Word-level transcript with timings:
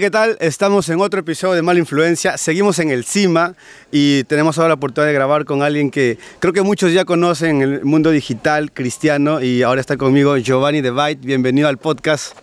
¿qué 0.00 0.10
tal? 0.10 0.38
Estamos 0.40 0.88
en 0.88 1.00
otro 1.00 1.20
episodio 1.20 1.54
de 1.54 1.60
Mala 1.60 1.78
Influencia. 1.78 2.38
Seguimos 2.38 2.78
en 2.78 2.90
el 2.90 3.04
CIMA 3.04 3.54
y 3.90 4.24
tenemos 4.24 4.56
ahora 4.56 4.68
la 4.68 4.74
oportunidad 4.74 5.08
de 5.08 5.12
grabar 5.12 5.44
con 5.44 5.62
alguien 5.62 5.90
que 5.90 6.18
creo 6.38 6.54
que 6.54 6.62
muchos 6.62 6.94
ya 6.94 7.04
conocen 7.04 7.60
en 7.60 7.74
el 7.74 7.84
mundo 7.84 8.10
digital 8.10 8.72
cristiano 8.72 9.42
y 9.42 9.62
ahora 9.62 9.82
está 9.82 9.98
conmigo 9.98 10.36
Giovanni 10.38 10.80
de. 10.80 11.18
Bienvenido 11.20 11.68
al 11.68 11.76
podcast. 11.76 12.34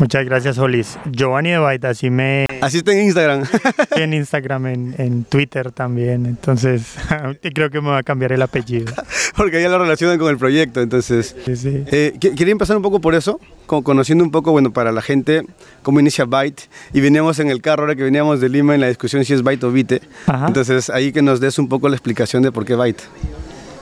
Muchas 0.00 0.24
gracias, 0.24 0.56
Olis. 0.56 0.98
Giovanni 1.12 1.50
de 1.50 1.58
Byte, 1.58 1.84
así 1.84 2.08
me... 2.08 2.46
Así 2.62 2.78
está 2.78 2.92
en 2.92 3.04
Instagram. 3.04 3.44
en 3.96 4.14
Instagram, 4.14 4.66
en, 4.66 5.24
Twitter 5.24 5.72
también. 5.72 6.24
Entonces, 6.24 6.94
creo 7.54 7.68
que 7.68 7.82
me 7.82 7.90
va 7.90 7.98
a 7.98 8.02
cambiar 8.02 8.32
el 8.32 8.40
apellido. 8.40 8.94
Porque 9.36 9.60
ya 9.60 9.68
lo 9.68 9.78
relacionan 9.78 10.18
con 10.18 10.30
el 10.30 10.38
proyecto, 10.38 10.80
entonces... 10.80 11.36
Sí, 11.44 11.54
sí. 11.54 11.84
Eh, 11.88 12.16
quería 12.18 12.52
empezar 12.52 12.78
un 12.78 12.82
poco 12.82 13.00
por 13.00 13.14
eso, 13.14 13.38
conociendo 13.66 14.24
un 14.24 14.30
poco, 14.30 14.52
bueno, 14.52 14.72
para 14.72 14.90
la 14.90 15.02
gente, 15.02 15.42
cómo 15.82 16.00
inicia 16.00 16.24
Byte. 16.24 16.62
Y 16.94 17.02
veníamos 17.02 17.38
en 17.38 17.50
el 17.50 17.60
carro, 17.60 17.82
ahora 17.82 17.94
que 17.94 18.02
veníamos 18.02 18.40
de 18.40 18.48
Lima, 18.48 18.74
en 18.74 18.80
la 18.80 18.88
discusión 18.88 19.22
si 19.26 19.34
es 19.34 19.42
Byte 19.42 19.64
o 19.64 19.70
Bite. 19.70 20.00
Entonces, 20.46 20.88
ahí 20.88 21.12
que 21.12 21.20
nos 21.20 21.40
des 21.40 21.58
un 21.58 21.68
poco 21.68 21.90
la 21.90 21.96
explicación 21.96 22.42
de 22.42 22.50
por 22.50 22.64
qué 22.64 22.74
Byte. 22.74 23.02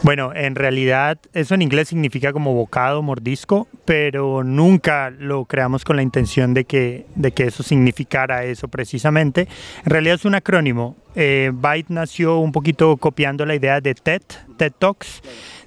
Bueno, 0.02 0.32
en 0.32 0.54
realidad 0.54 1.18
eso 1.34 1.56
en 1.56 1.62
inglés 1.62 1.88
significa 1.88 2.32
como 2.32 2.54
bocado, 2.54 3.02
mordisco, 3.02 3.66
pero 3.84 4.44
nunca 4.44 5.10
lo 5.10 5.44
creamos 5.44 5.84
con 5.84 5.96
la 5.96 6.02
intención 6.02 6.54
de 6.54 6.64
que, 6.64 7.06
de 7.16 7.32
que 7.32 7.44
eso 7.44 7.64
significara 7.64 8.44
eso 8.44 8.68
precisamente. 8.68 9.48
En 9.84 9.90
realidad 9.90 10.14
es 10.14 10.24
un 10.24 10.36
acrónimo. 10.36 10.96
Eh, 11.16 11.50
Byte 11.52 11.90
nació 11.90 12.38
un 12.38 12.52
poquito 12.52 12.96
copiando 12.96 13.44
la 13.44 13.56
idea 13.56 13.80
de 13.80 13.94
TED, 13.94 14.22
TED 14.56 14.72
Talks. 14.78 15.20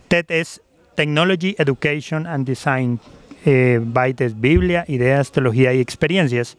TED 0.07 0.25
es 0.29 0.61
Technology, 0.95 1.55
Education 1.57 2.25
and 2.25 2.47
Design. 2.47 2.99
Eh, 3.45 3.81
Byte 3.83 4.21
es 4.21 4.39
Biblia, 4.39 4.85
ideas, 4.87 5.31
teología 5.31 5.73
y 5.73 5.81
experiencias 5.81 6.57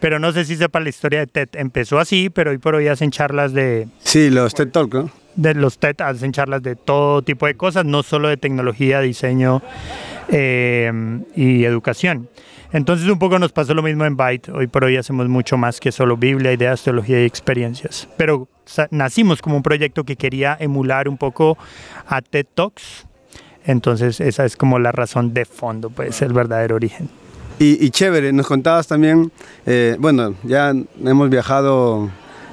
pero 0.00 0.18
no 0.18 0.32
sé 0.32 0.44
si 0.44 0.56
sepa 0.56 0.80
la 0.80 0.88
historia 0.88 1.20
de 1.20 1.26
TED. 1.26 1.48
Empezó 1.54 1.98
así, 1.98 2.30
pero 2.30 2.50
hoy 2.50 2.58
por 2.58 2.74
hoy 2.74 2.88
hacen 2.88 3.10
charlas 3.10 3.52
de... 3.52 3.88
Sí, 3.98 4.30
los 4.30 4.54
TED 4.54 4.68
Talk, 4.68 4.94
¿no? 4.94 5.10
de 5.38 5.54
los 5.54 5.78
TED 5.78 6.00
hacen 6.00 6.32
charlas 6.32 6.62
de 6.62 6.74
todo 6.74 7.22
tipo 7.22 7.46
de 7.46 7.54
cosas, 7.54 7.84
no 7.84 8.02
solo 8.02 8.28
de 8.28 8.36
tecnología, 8.36 9.00
diseño 9.00 9.62
eh, 10.28 10.92
y 11.36 11.64
educación. 11.64 12.28
Entonces 12.72 13.08
un 13.08 13.20
poco 13.20 13.38
nos 13.38 13.52
pasó 13.52 13.72
lo 13.72 13.82
mismo 13.82 14.04
en 14.04 14.16
Byte. 14.16 14.50
Hoy 14.50 14.66
por 14.66 14.84
hoy 14.84 14.96
hacemos 14.96 15.28
mucho 15.28 15.56
más 15.56 15.78
que 15.78 15.92
solo 15.92 16.16
Biblia, 16.16 16.52
ideas, 16.52 16.82
teología 16.82 17.22
y 17.22 17.24
experiencias. 17.24 18.08
Pero 18.16 18.48
nacimos 18.90 19.40
como 19.40 19.56
un 19.56 19.62
proyecto 19.62 20.04
que 20.04 20.16
quería 20.16 20.56
emular 20.58 21.08
un 21.08 21.16
poco 21.16 21.56
a 22.08 22.20
TED 22.20 22.46
Talks. 22.52 23.06
Entonces 23.64 24.20
esa 24.20 24.44
es 24.44 24.56
como 24.56 24.80
la 24.80 24.90
razón 24.90 25.34
de 25.34 25.44
fondo, 25.44 25.88
pues 25.88 26.20
el 26.20 26.32
verdadero 26.32 26.74
origen. 26.74 27.08
Y, 27.60 27.90
chévere, 27.90 28.32
nos 28.32 28.46
contabas 28.46 28.86
también, 28.86 29.32
eh, 29.66 29.96
bueno, 29.98 30.34
ya 30.44 30.72
hemos 31.04 31.28
viajado 31.28 32.08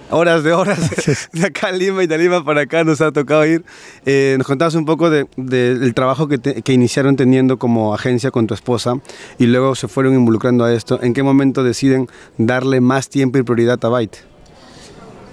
horas 0.10 0.44
de 0.44 0.54
horas 0.54 1.30
de 1.34 1.46
acá 1.46 1.70
en 1.70 1.80
Lima 1.80 2.04
y 2.04 2.08
de 2.08 2.18
Lima 2.18 2.44
para 2.44 2.62
acá 2.62 2.84
nos 2.84 3.02
ha 3.02 3.12
tocado 3.12 3.46
ir. 3.46 3.64
Eh, 4.06 4.36
nos 4.38 4.48
contabas 4.48 4.74
un 4.76 4.86
poco 4.86 5.10
del 5.10 5.28
de, 5.38 5.94
trabajo 5.94 6.28
que, 6.28 6.40
que, 6.40 6.74
iniciaron 6.74 7.16
teniendo 7.16 7.58
como 7.58 7.94
agencia 7.94 8.32
con 8.32 8.48
tu 8.48 8.54
esposa 8.54 9.00
y 9.38 9.46
luego 9.46 9.76
se 9.76 9.88
fueron 9.88 10.16
involucrando 10.16 10.64
a 10.64 10.74
esto. 10.74 11.00
¿En 11.02 11.14
qué 11.14 11.22
momento 11.22 11.64
deciden 11.64 12.08
darle 12.38 12.82
más 12.82 13.10
tiempo 13.10 13.38
y 13.38 13.44
prioridad 13.44 13.84
a 13.84 13.90
Byte? 13.90 14.18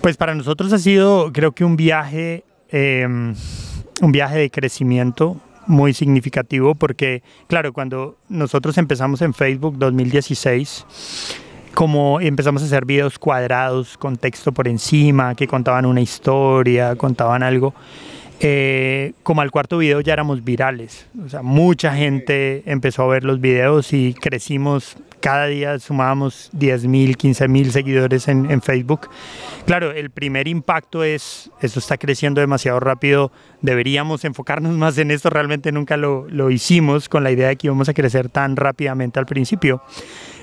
Pues 0.03 0.17
para 0.17 0.34
nosotros 0.34 0.73
ha 0.73 0.79
sido, 0.79 1.33
creo 1.33 1.53
que 1.53 1.64
un 1.64 1.77
viaje, 1.77 2.45
em, 2.70 3.34
un 4.01 4.12
viaje 4.12 4.36
de 4.36 4.51
crecimiento 4.51 5.41
muy 5.66 5.94
significativo 5.94 6.74
porque, 6.74 7.22
claro, 7.46 7.72
cuando 7.72 8.16
nosotros 8.28 8.78
empezamos 8.78 9.22
en 9.22 9.34
Facebook 9.34 9.77
2016, 9.78 10.86
como 11.74 12.20
empezamos 12.20 12.62
a 12.62 12.66
hacer 12.66 12.84
videos 12.84 13.18
cuadrados 13.18 13.96
con 13.96 14.16
texto 14.16 14.52
por 14.52 14.68
encima, 14.68 15.34
que 15.34 15.46
contaban 15.46 15.86
una 15.86 16.00
historia, 16.00 16.96
contaban 16.96 17.42
algo. 17.42 17.74
Eh, 18.44 19.12
como 19.22 19.40
al 19.40 19.52
cuarto 19.52 19.78
video 19.78 20.00
ya 20.00 20.14
éramos 20.14 20.42
virales, 20.42 21.06
o 21.24 21.28
sea, 21.28 21.42
mucha 21.42 21.95
gente 21.95 22.64
empezó 22.67 23.05
a 23.05 23.06
ver 23.06 23.22
los 23.22 23.40
videos 23.40 23.92
y 23.92 24.14
crecimos, 24.14 24.96
cada 25.22 25.46
día 25.46 25.78
sumábamos 25.78 26.50
10 26.52 26.86
mil, 26.86 27.16
15 27.16 27.48
mil 27.48 27.70
seguidores 27.72 28.27
en, 28.28 28.50
en, 28.50 28.60
Facebook. 28.60 29.08
Claro, 29.64 29.92
el 29.92 30.10
primer 30.10 30.48
impacto 30.48 31.05
es, 31.05 31.50
esto 31.62 31.78
está 31.78 31.96
creciendo 31.96 32.40
demasiado 32.40 32.80
rápido, 32.80 33.30
deberíamos 33.62 34.24
enfocarnos 34.24 34.77
más 34.77 34.98
en 34.98 35.12
esto, 35.12 35.30
realmente 35.30 35.70
nunca 35.70 35.96
lo, 35.96 36.28
lo 36.28 36.50
hicimos 36.50 37.08
con 37.08 37.22
la 37.22 37.30
idea 37.30 37.48
de 37.48 37.56
que 37.56 37.68
íbamos 37.68 37.88
a 37.88 37.94
crecer 37.94 38.28
tan 38.28 38.56
rápidamente 38.56 39.20
al 39.20 39.27
principio. 39.27 39.83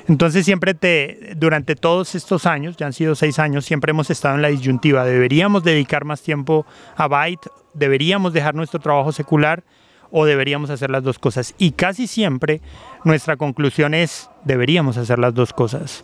Entonces 0.07 0.45
siempre 0.45 0.73
te, 0.73 1.33
durante 1.35 1.75
todos 1.75 2.15
estos 2.15 2.45
años, 2.45 2.77
ya 2.77 2.87
han 2.87 2.93
sido 2.93 3.13
seis 3.15 3.37
años, 3.37 3.65
siempre 3.65 3.91
hemos 3.91 4.09
estado 4.09 4.35
en 4.35 4.41
la 4.41 4.47
disyuntiva. 4.47 5.03
¿Deberíamos 5.03 5.63
dedicar 5.63 6.05
más 6.05 6.21
tiempo 6.21 6.65
a 6.95 7.07
Byte? 7.07 7.47
¿Deberíamos 7.73 8.33
dejar 8.33 8.55
nuestro 8.55 8.79
trabajo 8.79 9.11
secular? 9.11 9.63
¿O 10.11 10.25
deberíamos 10.25 10.69
hacer 10.69 10.89
las 10.89 11.03
dos 11.03 11.19
cosas? 11.19 11.53
Y 11.57 11.71
casi 11.71 12.07
siempre 12.07 12.61
nuestra 13.03 13.37
conclusión 13.37 13.93
es, 13.93 14.29
deberíamos 14.43 14.97
hacer 14.97 15.19
las 15.19 15.33
dos 15.33 15.53
cosas. 15.53 16.03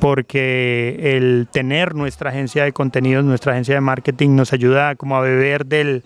Porque 0.00 1.16
el 1.16 1.48
tener 1.50 1.94
nuestra 1.94 2.30
agencia 2.30 2.64
de 2.64 2.72
contenidos, 2.72 3.24
nuestra 3.24 3.52
agencia 3.52 3.74
de 3.74 3.80
marketing 3.80 4.36
nos 4.36 4.52
ayuda 4.52 4.94
como 4.96 5.16
a 5.16 5.20
beber 5.20 5.66
del, 5.66 6.02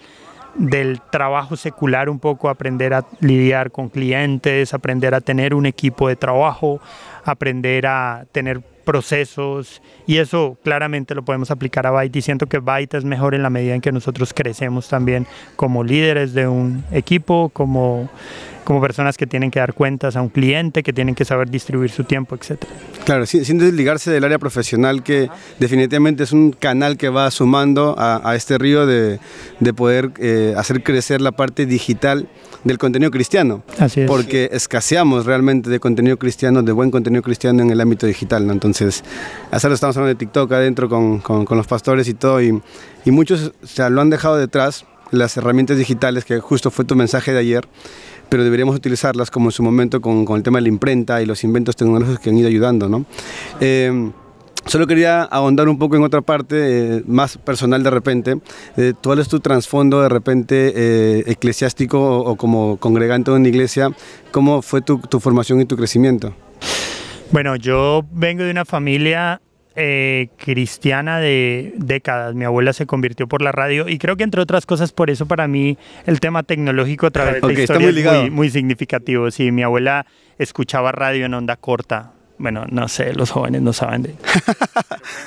del 0.55 1.01
trabajo 1.11 1.57
secular 1.57 2.09
un 2.09 2.19
poco, 2.19 2.49
aprender 2.49 2.95
a 2.95 3.05
lidiar 3.21 3.71
con 3.71 3.89
clientes, 3.89 4.75
aprender 4.75 5.15
a 5.15 5.21
tener 5.21 5.55
un 5.55 5.67
equipo 5.67 6.09
de 6.09 6.17
trabajo, 6.17 6.81
aprender 7.25 7.87
a 7.87 8.27
tener 8.33 8.63
procesos 8.85 9.83
y 10.07 10.19
eso 10.19 10.57
claramente 10.63 11.15
lo 11.15 11.25
podemos 11.25 11.51
aplicar 11.51 11.87
a 11.87 11.91
Byte 11.91 12.17
y 12.17 12.23
siento 12.23 12.47
que 12.47 12.59
Byte 12.59 12.95
es 12.95 13.05
mejor 13.05 13.35
en 13.35 13.43
la 13.43 13.51
medida 13.51 13.75
en 13.75 13.81
que 13.81 13.93
nosotros 13.93 14.33
crecemos 14.35 14.89
también 14.89 15.27
como 15.57 15.85
líderes 15.85 16.35
de 16.35 16.49
un 16.49 16.85
equipo, 16.91 17.51
como 17.53 18.09
como 18.71 18.81
personas 18.81 19.17
que 19.17 19.27
tienen 19.27 19.51
que 19.51 19.59
dar 19.59 19.75
cuentas 19.75 20.15
a 20.15 20.23
un 20.23 20.29
cliente, 20.29 20.85
que 20.85 20.93
tienen 20.93 21.17
que 21.17 21.25
saber 21.25 21.51
distribuir 21.51 21.91
su 21.91 22.05
tiempo, 22.05 22.37
etc. 22.37 22.63
Claro, 23.05 23.27
sin, 23.27 23.45
sin 23.45 23.59
desligarse 23.59 24.13
del 24.13 24.23
área 24.23 24.39
profesional, 24.39 25.03
que 25.03 25.29
definitivamente 25.59 26.23
es 26.23 26.31
un 26.31 26.53
canal 26.53 26.97
que 26.97 27.09
va 27.09 27.29
sumando 27.33 27.97
a, 27.99 28.33
este 28.37 28.59
río 28.59 28.87
de, 28.87 29.19
de 29.59 29.75
poder 29.75 30.13
eh, 30.21 30.55
hacer 30.57 30.85
crecer 30.85 31.21
la 31.21 31.33
parte 31.33 31.67
digital 31.67 32.29
del 32.63 32.79
contenido 32.79 33.11
cristiano. 33.11 33.65
Así 33.77 34.03
es. 34.03 34.07
Porque 34.07 34.51
escaseamos 34.53 35.27
realmente 35.27 35.69
de 35.69 35.81
contenido 35.81 36.17
cristiano, 36.17 36.63
de 36.63 36.71
buen 36.71 36.93
contenido 36.93 37.25
cristiano 37.25 37.65
en 37.65 37.71
el 37.71 37.81
ámbito 37.81 38.07
digital. 38.07 38.47
¿no? 38.47 38.53
Entonces, 38.53 39.03
hacerlo 39.51 39.75
estamos 39.75 39.97
hablando 39.97 40.15
de 40.15 40.19
TikTok 40.25 40.53
adentro 40.53 40.89
con, 40.89 41.19
con, 41.19 41.45
con 41.45 41.59
los 41.59 41.67
pastores 41.67 42.07
y 42.07 42.15
todo, 42.15 42.41
y, 42.41 42.63
y 43.05 43.11
muchos 43.11 43.53
se 43.65 43.91
lo 43.91 44.01
han 44.01 44.11
dejado 44.11 44.37
detrás, 44.37 44.85
las 45.11 45.37
herramientas 45.37 45.77
digitales, 45.77 46.25
que 46.25 46.39
justo 46.39 46.71
fue 46.71 46.85
tu 46.85 46.95
mensaje 46.95 47.33
de 47.33 47.41
ayer 47.41 47.69
pero 48.31 48.45
deberíamos 48.45 48.75
utilizarlas 48.75 49.31
como 49.31 49.49
en 49.49 49.53
su 49.53 49.63
momento 49.63 50.01
con, 50.01 50.25
con 50.25 50.37
el 50.39 50.43
tema 50.43 50.59
de 50.59 50.63
la 50.63 50.69
imprenta 50.69 51.21
y 51.21 51.27
los 51.27 51.45
inventos 51.45 51.77
tecnológicos 51.77 52.21
que 52.21 52.31
han 52.31 52.39
ido 52.39 52.49
ayudando. 52.49 52.89
¿no? 52.89 53.05
Eh, 53.61 54.11
Solo 54.67 54.87
quería 54.87 55.23
ahondar 55.23 55.69
un 55.69 55.79
poco 55.79 55.97
en 55.97 56.03
otra 56.03 56.21
parte, 56.21 56.99
eh, 56.99 57.03
más 57.07 57.39
personal 57.39 57.83
de 57.83 57.91
repente. 57.91 58.37
Eh, 58.77 58.93
¿Cuál 59.03 59.19
es 59.19 59.29
tu 59.29 59.41
trasfondo 59.41 60.03
de 60.03 60.09
repente 60.09 60.73
eh, 60.77 61.25
eclesiástico 61.27 62.21
o, 62.21 62.37
como 62.37 62.77
congregante 62.77 63.31
de 63.31 63.39
una 63.39 63.49
iglesia? 63.49 63.91
¿Cómo 64.31 64.63
fue 64.63 64.83
tu, 64.83 64.99
tu, 64.99 65.19
formación 65.19 65.61
y 65.61 65.65
tu 65.65 65.77
crecimiento? 65.77 66.35
Bueno, 67.33 67.57
yo 67.57 68.05
vengo 68.13 68.45
de 68.45 68.51
una 68.51 68.65
familia 68.65 69.41
eh, 69.77 70.29
cristiana 70.37 71.21
de 71.21 71.73
décadas. 71.77 72.35
Mi 72.35 72.45
abuela 72.45 72.73
se 72.73 72.87
convirtió 72.87 73.29
por 73.29 73.43
la 73.43 73.53
radio 73.53 73.89
y 73.89 73.99
creo 73.99 74.17
que 74.17 74.25
entre 74.25 74.41
otras 74.41 74.67
cosas 74.67 74.93
por 74.93 75.11
eso 75.11 75.27
para 75.27 75.47
mí 75.47 75.79
el 76.07 76.21
tema 76.21 76.43
tecnológico 76.43 77.07
a 77.07 77.11
través 77.11 77.41
de 77.41 77.53
la 77.55 77.61
historia 77.61 77.91
muy 77.91 78.01
es 78.01 78.23
muy, 78.23 78.31
muy, 78.31 78.51
significativo. 78.51 79.31
Sí, 79.31 79.53
mi 79.53 79.63
abuela 79.63 80.07
escuchaba 80.39 80.93
radio 80.93 81.27
en 81.27 81.35
onda 81.35 81.57
corta. 81.57 82.13
Bueno, 82.39 82.65
no 82.71 82.89
sé, 82.89 83.13
los 83.15 83.31
jóvenes 83.31 83.63
no 83.63 83.73
saben 83.73 84.03
de 84.03 84.15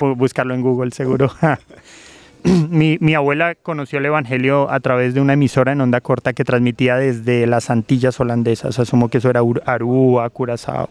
buscarlo 0.00 0.54
en 0.54 0.62
Google 0.62 0.90
seguro. 0.90 1.32
mi, 2.44 2.98
mi, 3.00 3.14
abuela 3.14 3.54
conoció 3.54 3.98
el 3.98 4.06
Evangelio 4.06 4.70
a 4.70 4.80
través 4.80 5.14
de 5.14 5.20
una 5.20 5.32
emisora 5.32 5.72
en 5.72 5.80
onda 5.80 6.00
corta 6.00 6.32
que 6.32 6.44
transmitía 6.44 6.96
desde 6.96 7.46
las 7.46 7.70
Antillas 7.70 8.20
holandesas, 8.20 8.78
asumo 8.78 9.08
que 9.08 9.18
eso 9.18 9.30
era 9.30 9.40
Aruba, 9.64 10.28
Curazao. 10.28 10.90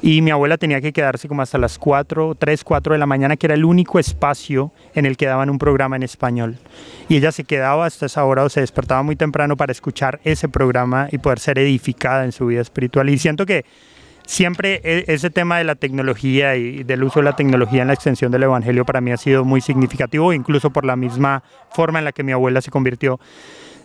Y 0.00 0.22
mi 0.22 0.30
abuela 0.30 0.58
tenía 0.58 0.80
que 0.80 0.92
quedarse 0.92 1.28
como 1.28 1.42
hasta 1.42 1.58
las 1.58 1.78
4, 1.78 2.36
3, 2.36 2.64
4 2.64 2.92
de 2.92 2.98
la 2.98 3.06
mañana, 3.06 3.36
que 3.36 3.46
era 3.46 3.54
el 3.54 3.64
único 3.64 3.98
espacio 3.98 4.72
en 4.94 5.06
el 5.06 5.16
que 5.16 5.26
daban 5.26 5.50
un 5.50 5.58
programa 5.58 5.96
en 5.96 6.04
español. 6.04 6.56
Y 7.08 7.16
ella 7.16 7.32
se 7.32 7.44
quedaba 7.44 7.86
hasta 7.86 8.06
esa 8.06 8.24
hora 8.24 8.44
o 8.44 8.48
se 8.48 8.60
despertaba 8.60 9.02
muy 9.02 9.16
temprano 9.16 9.56
para 9.56 9.72
escuchar 9.72 10.20
ese 10.24 10.48
programa 10.48 11.08
y 11.10 11.18
poder 11.18 11.40
ser 11.40 11.58
edificada 11.58 12.24
en 12.24 12.32
su 12.32 12.46
vida 12.46 12.60
espiritual. 12.60 13.08
Y 13.08 13.18
siento 13.18 13.44
que 13.44 13.64
siempre 14.24 14.80
e, 14.84 15.04
ese 15.08 15.30
tema 15.30 15.58
de 15.58 15.64
la 15.64 15.74
tecnología 15.74 16.54
y 16.54 16.84
del 16.84 17.02
uso 17.02 17.20
de 17.20 17.24
la 17.24 17.34
tecnología 17.34 17.82
en 17.82 17.88
la 17.88 17.94
extensión 17.94 18.30
del 18.30 18.44
Evangelio 18.44 18.84
para 18.84 19.00
mí 19.00 19.10
ha 19.10 19.16
sido 19.16 19.44
muy 19.44 19.60
significativo, 19.60 20.32
incluso 20.32 20.70
por 20.70 20.84
la 20.84 20.96
misma 20.96 21.42
forma 21.70 21.98
en 21.98 22.04
la 22.04 22.12
que 22.12 22.22
mi 22.22 22.32
abuela 22.32 22.60
se 22.60 22.70
convirtió. 22.70 23.18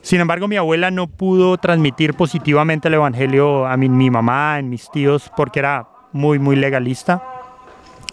Sin 0.01 0.19
embargo, 0.19 0.49
mi 0.49 0.57
abuela 0.57 0.91
no 0.91 1.07
pudo 1.07 1.57
transmitir 1.57 2.13
positivamente 2.13 2.89
el 2.89 2.95
Evangelio 2.95 3.65
a 3.65 3.77
mi, 3.77 3.87
mi 3.87 4.09
mamá, 4.09 4.57
a 4.57 4.61
mis 4.61 4.91
tíos, 4.91 5.31
porque 5.37 5.59
era 5.59 5.87
muy, 6.13 6.39
muy 6.39 6.55
legalista. 6.55 7.21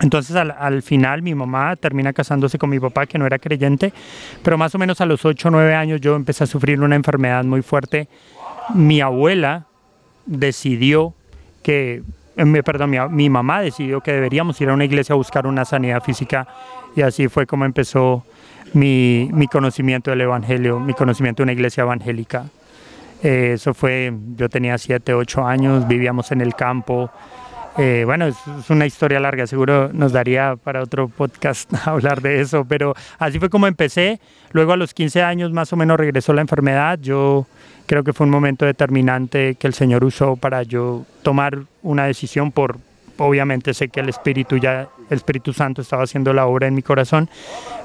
Entonces 0.00 0.34
al, 0.34 0.82
final 0.82 1.20
mi 1.20 1.34
mamá 1.34 1.76
termina 1.76 2.12
casándose 2.12 2.58
con 2.58 2.70
mi 2.70 2.80
papá 2.80 3.04
que 3.04 3.18
no 3.18 3.26
era 3.26 3.38
creyente, 3.38 3.92
pero 4.42 4.56
más 4.56 4.74
o 4.74 4.78
menos 4.78 5.00
a 5.02 5.06
los 5.06 5.24
8 5.24 5.48
o 5.48 5.50
9 5.50 5.74
años 5.74 6.00
yo 6.00 6.16
empecé 6.16 6.44
a 6.44 6.46
sufrir 6.46 6.80
una 6.80 6.96
enfermedad 6.96 7.44
muy 7.44 7.60
fuerte. 7.60 8.08
Mi 8.74 9.02
abuela 9.02 9.66
decidió 10.24 11.14
que, 11.62 12.02
eh, 12.36 12.62
perdón, 12.64 12.96
mi, 13.10 13.28
mamá 13.28 13.60
decidió 13.60 14.00
que 14.00 14.12
deberíamos 14.12 14.58
ir 14.62 14.70
a 14.70 14.74
una 14.74 14.86
iglesia 14.86 15.12
a 15.12 15.16
buscar 15.16 15.46
una 15.46 15.66
sanidad 15.66 16.02
física 16.02 16.48
y 16.96 17.02
así 17.02 17.28
fue 17.28 17.46
como 17.46 17.66
empezó 17.66 18.24
mi, 18.72 19.28
mi 19.34 19.48
conocimiento 19.48 20.10
del 20.10 20.22
Evangelio, 20.22 20.80
mi 20.80 20.94
conocimiento 20.94 21.42
de 21.42 21.44
una 21.44 21.52
iglesia 21.52 21.82
evangélica. 21.82 22.46
Eh, 23.22 23.52
eso 23.54 23.74
fue, 23.74 24.12
yo 24.36 24.48
tenía 24.48 24.78
7, 24.78 25.12
8 25.12 25.46
años, 25.46 25.86
vivíamos 25.86 26.32
en 26.32 26.40
el 26.40 26.54
campo, 26.54 27.10
eh, 27.78 28.02
bueno, 28.04 28.26
es, 28.26 28.36
una 28.68 28.86
historia 28.86 29.20
larga, 29.20 29.46
seguro 29.46 29.90
nos 29.92 30.12
daría 30.12 30.56
para 30.56 30.82
otro 30.82 31.08
podcast 31.08 31.72
hablar 31.86 32.20
de 32.20 32.40
eso, 32.40 32.64
pero 32.64 32.94
así 33.18 33.38
fue 33.38 33.50
como 33.50 33.66
empecé. 33.66 34.20
Luego 34.52 34.72
a 34.72 34.76
los 34.76 34.94
15 34.94 35.22
años 35.22 35.52
más 35.52 35.72
o 35.72 35.76
menos 35.76 35.98
regresó 35.98 36.32
la 36.32 36.40
enfermedad. 36.40 36.98
Yo 37.00 37.46
creo 37.86 38.02
que 38.02 38.12
fue 38.12 38.26
un 38.26 38.30
momento 38.30 38.64
determinante 38.64 39.54
que 39.54 39.66
el 39.66 39.74
Señor 39.74 40.04
usó 40.04 40.36
para 40.36 40.62
yo 40.62 41.04
tomar 41.22 41.60
una 41.82 42.04
decisión 42.04 42.50
por, 42.52 42.78
obviamente 43.20 43.74
sé 43.74 43.88
que 43.88 44.00
el 44.00 44.08
Espíritu 44.08 44.56
ya, 44.56 44.88
el 45.10 45.16
Espíritu 45.16 45.52
Santo 45.52 45.82
estaba 45.82 46.04
haciendo 46.04 46.32
la 46.32 46.46
obra 46.46 46.66
en 46.66 46.74
mi 46.74 46.82
corazón, 46.82 47.28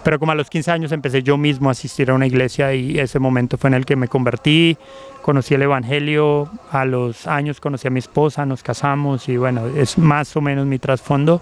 pero 0.03 0.17
como 0.17 0.31
a 0.31 0.35
los 0.35 0.49
15 0.49 0.71
años 0.71 0.91
empecé 0.91 1.23
yo 1.23 1.37
mismo 1.37 1.69
a 1.69 1.73
asistir 1.73 2.09
a 2.09 2.13
una 2.13 2.25
iglesia 2.25 2.73
y 2.73 2.97
ese 2.97 3.19
momento 3.19 3.57
fue 3.57 3.67
en 3.69 3.73
el 3.73 3.85
que 3.85 3.97
me 3.97 4.07
convertí, 4.07 4.77
conocí 5.21 5.53
el 5.53 5.61
Evangelio, 5.61 6.49
a 6.71 6.85
los 6.85 7.27
años 7.27 7.59
conocí 7.59 7.87
a 7.87 7.91
mi 7.91 7.99
esposa, 7.99 8.45
nos 8.45 8.63
casamos 8.63 9.27
y 9.27 9.35
bueno, 9.35 9.67
es 9.67 9.97
más 9.97 10.35
o 10.35 10.41
menos 10.41 10.65
mi 10.65 10.79
trasfondo. 10.79 11.41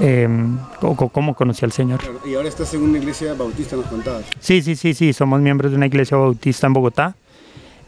Eh, 0.00 0.26
cómo 1.12 1.34
conocí 1.34 1.66
al 1.66 1.72
Señor. 1.72 2.00
Y 2.24 2.34
ahora 2.34 2.48
estás 2.48 2.72
en 2.72 2.82
una 2.82 2.96
iglesia 2.96 3.34
bautista, 3.34 3.76
nos 3.76 3.86
contabas. 3.86 4.24
Sí, 4.40 4.62
sí, 4.62 4.74
sí, 4.74 4.94
sí, 4.94 5.12
somos 5.12 5.40
miembros 5.42 5.70
de 5.70 5.76
una 5.76 5.86
iglesia 5.86 6.16
bautista 6.16 6.66
en 6.66 6.72
Bogotá. 6.72 7.14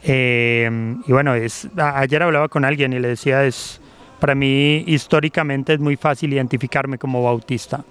Eh, 0.03 0.97
y 1.07 1.13
bueno, 1.13 1.35
es, 1.35 1.67
ayer 1.79 2.23
hablaba 2.23 2.49
con 2.49 2.67
alguien 2.67 2.93
y 2.93 2.99
le 2.99 3.09
decía, 3.09 3.45
es, 3.45 3.81
para 4.25 4.35
mí 4.35 4.83
históricamente 4.87 5.75
es 5.75 5.81
muy 5.81 5.97
fácil 5.97 6.33
identificarme 6.33 6.97
como 6.97 7.23
bautista, 7.23 7.85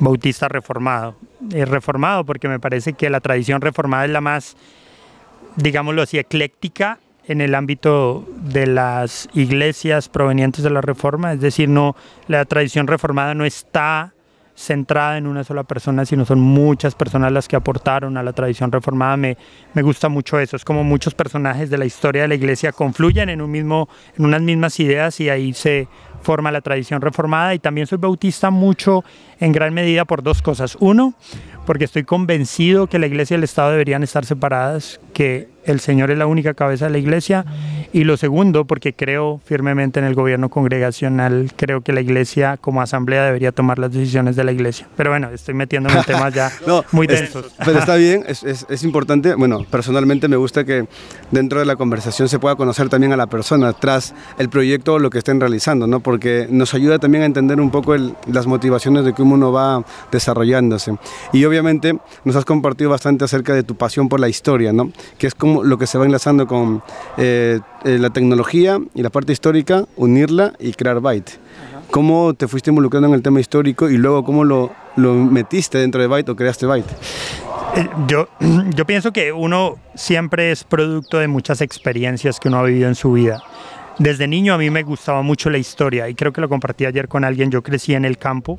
bautista 0.00 0.46
reformado. 0.46 1.16
Es 1.50 1.66
reformado 1.66 2.26
porque 2.26 2.46
me 2.46 2.60
parece 2.60 2.92
que 2.92 3.08
la 3.08 3.20
tradición 3.20 3.62
reformada 3.62 4.04
es 4.04 4.10
la 4.10 4.20
más, 4.20 4.54
digámoslo 5.56 6.02
así, 6.02 6.18
ecléctica 6.18 6.98
en 7.26 7.40
el 7.40 7.54
ámbito 7.54 8.28
de 8.36 8.66
las 8.66 9.30
iglesias 9.32 10.10
provenientes 10.10 10.62
de 10.62 10.68
la 10.68 10.82
reforma, 10.82 11.32
es 11.32 11.40
decir, 11.40 11.70
no 11.70 11.96
la 12.28 12.44
tradición 12.44 12.86
reformada 12.86 13.32
no 13.32 13.46
está 13.46 14.12
centrada 14.54 15.18
en 15.18 15.26
una 15.26 15.44
sola 15.44 15.64
persona, 15.64 16.04
sino 16.04 16.24
son 16.24 16.40
muchas 16.40 16.94
personas 16.94 17.32
las 17.32 17.48
que 17.48 17.56
aportaron 17.56 18.16
a 18.16 18.22
la 18.22 18.32
tradición 18.32 18.70
reformada. 18.70 19.16
Me, 19.16 19.36
me 19.74 19.82
gusta 19.82 20.08
mucho 20.08 20.38
eso. 20.38 20.56
Es 20.56 20.64
como 20.64 20.84
muchos 20.84 21.14
personajes 21.14 21.70
de 21.70 21.78
la 21.78 21.84
historia 21.84 22.22
de 22.22 22.28
la 22.28 22.34
iglesia 22.34 22.72
confluyen 22.72 23.28
en, 23.28 23.40
un 23.40 23.50
mismo, 23.50 23.88
en 24.16 24.24
unas 24.24 24.42
mismas 24.42 24.78
ideas 24.80 25.20
y 25.20 25.30
ahí 25.30 25.52
se 25.52 25.88
forma 26.22 26.50
la 26.52 26.60
tradición 26.60 27.00
reformada. 27.00 27.54
Y 27.54 27.58
también 27.58 27.86
soy 27.86 27.98
bautista 27.98 28.50
mucho 28.50 29.04
en 29.40 29.52
gran 29.52 29.74
medida 29.74 30.04
por 30.04 30.22
dos 30.22 30.42
cosas. 30.42 30.76
Uno, 30.80 31.14
porque 31.66 31.84
estoy 31.84 32.04
convencido 32.04 32.86
que 32.86 32.98
la 32.98 33.06
iglesia 33.06 33.34
y 33.34 33.38
el 33.38 33.44
Estado 33.44 33.70
deberían 33.70 34.02
estar 34.02 34.24
separadas, 34.24 35.00
que 35.12 35.51
el 35.64 35.80
Señor 35.80 36.10
es 36.10 36.18
la 36.18 36.26
única 36.26 36.54
cabeza 36.54 36.86
de 36.86 36.92
la 36.92 36.98
iglesia. 36.98 37.44
Y 37.92 38.04
lo 38.04 38.16
segundo, 38.16 38.64
porque 38.64 38.94
creo 38.94 39.40
firmemente 39.44 40.00
en 40.00 40.06
el 40.06 40.14
gobierno 40.14 40.48
congregacional, 40.48 41.52
creo 41.56 41.82
que 41.82 41.92
la 41.92 42.00
iglesia 42.00 42.56
como 42.56 42.80
asamblea 42.80 43.24
debería 43.24 43.52
tomar 43.52 43.78
las 43.78 43.92
decisiones 43.92 44.34
de 44.34 44.44
la 44.44 44.52
iglesia. 44.52 44.88
Pero 44.96 45.10
bueno, 45.10 45.28
estoy 45.30 45.52
metiéndome 45.52 45.98
en 45.98 46.04
temas 46.04 46.32
ya 46.32 46.50
muy 46.92 47.06
densos. 47.06 47.52
pero 47.64 47.78
está 47.78 47.96
bien, 47.96 48.24
es, 48.26 48.42
es, 48.44 48.66
es, 48.70 48.82
importante. 48.82 49.34
Bueno, 49.34 49.66
personalmente 49.70 50.26
me 50.26 50.36
gusta 50.36 50.64
que 50.64 50.86
dentro 51.30 51.58
de 51.58 51.66
la 51.66 51.76
conversación 51.76 52.30
se 52.30 52.38
pueda 52.38 52.56
conocer 52.56 52.88
también 52.88 53.12
a 53.12 53.16
la 53.16 53.26
persona 53.26 53.74
tras 53.74 54.14
el 54.38 54.48
proyecto 54.48 54.94
o 54.94 54.98
lo 54.98 55.10
que 55.10 55.18
estén 55.18 55.38
realizando, 55.38 55.86
¿no? 55.86 56.00
Porque 56.00 56.46
nos 56.48 56.72
ayuda 56.72 56.98
también 56.98 57.24
a 57.24 57.26
entender 57.26 57.60
un 57.60 57.70
poco 57.70 57.94
el, 57.94 58.14
las 58.26 58.46
motivaciones 58.46 59.04
de 59.04 59.12
cómo 59.12 59.34
uno 59.34 59.52
va 59.52 59.84
desarrollándose. 60.10 60.96
Y 61.34 61.44
obviamente 61.44 61.98
nos 62.24 62.36
has 62.36 62.46
compartido 62.46 62.88
bastante 62.88 63.24
acerca 63.24 63.54
de 63.54 63.64
tu 63.64 63.76
pasión 63.76 64.08
por 64.08 64.18
la 64.18 64.30
historia, 64.30 64.72
¿no? 64.72 64.90
que 65.18 65.26
es 65.26 65.34
como 65.34 65.51
lo 65.62 65.78
que 65.78 65.86
se 65.86 65.98
va 65.98 66.04
enlazando 66.04 66.46
con 66.46 66.82
eh, 67.16 67.60
eh, 67.84 67.98
la 67.98 68.10
tecnología 68.10 68.80
y 68.94 69.02
la 69.02 69.10
parte 69.10 69.32
histórica, 69.32 69.84
unirla 69.96 70.52
y 70.58 70.72
crear 70.72 71.00
Byte. 71.00 71.38
¿Cómo 71.90 72.34
te 72.34 72.48
fuiste 72.48 72.70
involucrando 72.70 73.08
en 73.08 73.14
el 73.14 73.22
tema 73.22 73.40
histórico 73.40 73.90
y 73.90 73.98
luego 73.98 74.24
cómo 74.24 74.44
lo, 74.44 74.72
lo 74.96 75.14
metiste 75.14 75.78
dentro 75.78 76.00
de 76.00 76.06
Byte 76.06 76.30
o 76.30 76.36
creaste 76.36 76.66
Byte? 76.66 76.90
Eh, 77.76 77.88
yo, 78.06 78.28
yo 78.74 78.86
pienso 78.86 79.12
que 79.12 79.32
uno 79.32 79.76
siempre 79.94 80.52
es 80.52 80.64
producto 80.64 81.18
de 81.18 81.28
muchas 81.28 81.60
experiencias 81.60 82.40
que 82.40 82.48
uno 82.48 82.58
ha 82.58 82.62
vivido 82.62 82.88
en 82.88 82.94
su 82.94 83.12
vida. 83.12 83.42
Desde 83.98 84.26
niño 84.26 84.54
a 84.54 84.58
mí 84.58 84.70
me 84.70 84.82
gustaba 84.82 85.22
mucho 85.22 85.50
la 85.50 85.58
historia 85.58 86.08
y 86.08 86.14
creo 86.14 86.32
que 86.32 86.40
lo 86.40 86.48
compartí 86.48 86.86
ayer 86.86 87.08
con 87.08 87.24
alguien. 87.24 87.50
Yo 87.50 87.62
crecí 87.62 87.94
en 87.94 88.04
el 88.04 88.16
campo, 88.16 88.58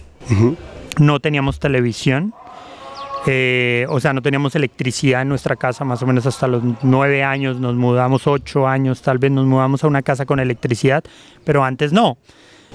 no 1.00 1.20
teníamos 1.20 1.60
televisión, 1.60 2.34
eh, 3.28 3.86
o 3.90 4.00
sea, 4.00 4.14
no 4.14 4.22
teníamos 4.22 4.56
electricidad 4.56 5.22
en 5.22 5.30
nuestra 5.30 5.56
casa, 5.56 5.86
más 5.86 6.02
o 6.02 6.08
menos 6.08 6.26
hasta 6.26 6.48
los 6.48 6.62
nueve 6.82 7.24
años, 7.24 7.60
nos 7.60 7.76
mudamos 7.76 8.28
ocho 8.28 8.68
años, 8.68 9.02
tal 9.02 9.18
vez 9.18 9.32
nos 9.32 9.46
mudamos 9.46 9.84
a 9.84 9.88
una 9.88 10.02
casa 10.02 10.26
con 10.26 10.40
electricidad, 10.40 11.04
pero 11.44 11.64
antes 11.64 11.94
no. 11.94 12.18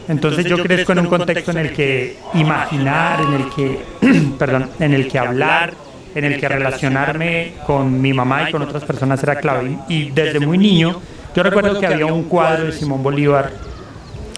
Entonces, 0.09 0.47
yo, 0.47 0.63
crezco 0.63 0.93
en 0.93 1.01
un 1.01 1.07
contexto 1.07 1.51
en 1.51 1.59
el 1.59 1.73
que 1.73 2.17
imaginar, 2.35 3.21
en 3.21 3.35
el 3.35 3.51
que, 3.51 3.81
perdón, 4.39 4.71
en 4.79 4.95
el 4.95 5.09
que 5.09 5.19
hablar, 5.19 5.75
en 6.15 6.25
el 6.25 6.41
que 6.41 6.49
relacionarme 6.49 7.53
con 7.67 8.01
mi 8.01 8.13
mamá 8.13 8.49
y 8.49 8.53
con 8.53 8.63
otras 8.63 8.85
personas 8.85 9.23
era 9.23 9.37
clave. 9.37 9.77
Y 9.89 10.11
desde 10.11 10.41
muy 10.41 10.57
niño, 10.57 11.01
yo 11.35 11.43
recuerdo 11.43 11.79
que 11.79 11.87
había 11.87 12.07
un 12.07 12.25
cuadro 12.25 12.67
de 12.67 12.73
Simón 12.73 13.03
Bolívar 13.03 13.53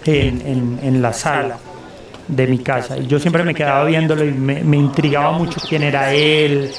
en, 0.05 0.41
en, 0.41 0.79
en 0.81 1.01
la 1.01 1.13
sala 1.13 1.57
de 2.31 2.47
mi 2.47 2.57
casa. 2.59 2.97
Y 2.97 3.05
yo 3.07 3.19
siempre 3.19 3.43
me 3.43 3.53
quedaba 3.53 3.83
viéndolo 3.83 4.25
y 4.25 4.31
me, 4.31 4.63
me 4.63 4.77
intrigaba 4.77 5.33
mucho 5.33 5.59
quién 5.67 5.83
era 5.83 6.13
él. 6.13 6.71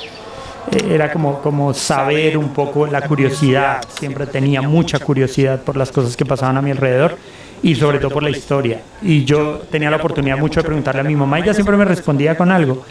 Era 0.89 1.13
como, 1.13 1.41
como 1.41 1.75
saber 1.75 2.39
un 2.39 2.49
poco 2.51 2.87
la 2.87 3.03
curiosidad. 3.03 3.83
Siempre 3.99 4.27
tenía 4.27 4.63
mucha 4.63 4.99
curiosidad 4.99 5.61
por 5.61 5.77
las 5.77 5.93
cosas 5.93 6.17
que 6.17 6.25
pasaban 6.25 6.57
a 6.57 6.63
mi 6.63 6.71
alrededor 6.71 7.17
y 7.63 7.75
sobre 7.75 7.99
todo 7.99 8.11
por 8.11 8.23
la 8.23 8.31
historia. 8.31 8.81
Y 9.03 9.25
yo 9.25 9.63
tenía 9.71 9.91
la 9.91 9.99
oportunidad 9.99 10.39
mucho 10.39 10.61
de 10.61 10.67
preguntarle 10.67 11.03
a 11.03 11.05
mi 11.05 11.15
mamá 11.15 11.39
y 11.39 11.43
ella 11.43 11.55
siempre 11.55 11.77
me 11.77 11.85
respondía 11.85 12.37
con 12.37 12.51
algo. 12.51 12.85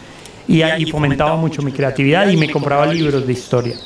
Y, 0.46 0.62
y 0.62 0.86
fomentaba 0.86 1.36
mucho 1.36 1.62
mi 1.62 1.72
creatividad 1.72 2.28
y 2.28 2.36
me 2.36 2.50
compraba 2.50 2.86
libros 2.86 3.26
de 3.26 3.32
historia. 3.32 3.76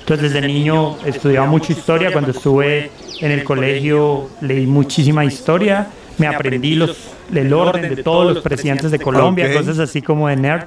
Entonces 0.00 0.32
desde 0.32 0.46
niño 0.46 0.96
estudiaba 1.04 1.46
mucho 1.46 1.72
historia. 1.72 2.12
Cuando 2.12 2.32
estuve 2.32 2.90
en 3.20 3.30
el 3.30 3.44
colegio 3.44 4.28
leí 4.42 4.66
muchísima 4.66 5.24
historia. 5.24 5.86
Me 6.18 6.26
aprendí 6.26 6.74
los 6.74 6.96
el 7.34 7.52
orden 7.52 7.94
de 7.94 8.02
todos 8.02 8.34
los 8.34 8.42
presidentes 8.42 8.90
de 8.90 8.98
Colombia, 8.98 9.52
cosas 9.52 9.78
así 9.78 10.02
como 10.02 10.28
de 10.28 10.36
nerd. 10.36 10.64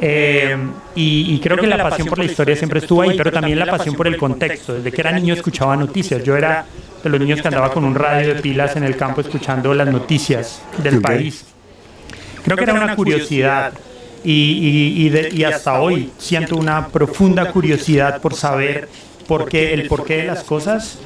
Eh, 0.00 0.56
y, 0.94 1.40
creo 1.40 1.56
que 1.56 1.66
la 1.66 1.88
pasión 1.88 2.06
por 2.06 2.18
la 2.18 2.24
historia 2.24 2.54
siempre 2.54 2.78
estuvo 2.80 3.02
ahí, 3.02 3.16
pero 3.16 3.32
también 3.32 3.58
la 3.58 3.66
pasión 3.66 3.94
por 3.96 4.06
el 4.06 4.16
contexto. 4.16 4.74
Desde 4.74 4.92
que 4.92 5.00
era 5.00 5.12
niño 5.12 5.34
escuchaba 5.34 5.76
noticias. 5.76 6.22
Yo 6.22 6.36
era 6.36 6.64
de 7.02 7.10
los 7.10 7.20
niños 7.20 7.40
que 7.40 7.48
andaba 7.48 7.72
con 7.72 7.84
un 7.84 7.94
radio 7.94 8.34
de 8.34 8.40
pilas 8.40 8.76
en 8.76 8.84
el 8.84 8.96
campo 8.96 9.20
escuchando 9.20 9.74
las 9.74 9.88
noticias 9.88 10.62
del 10.82 11.00
país. 11.00 11.44
Creo 12.44 12.56
que 12.56 12.64
era 12.64 12.74
una 12.74 12.94
curiosidad 12.94 13.72
y, 14.24 15.10
y, 15.32 15.44
hasta 15.44 15.80
hoy 15.80 16.10
siento 16.18 16.56
una 16.56 16.88
profunda 16.88 17.50
curiosidad 17.52 18.20
por 18.20 18.34
saber 18.34 18.88
por 19.26 19.48
qué, 19.48 19.74
el 19.74 19.86
porqué 19.86 20.18
de 20.18 20.24
las 20.24 20.44
cosas 20.44 20.98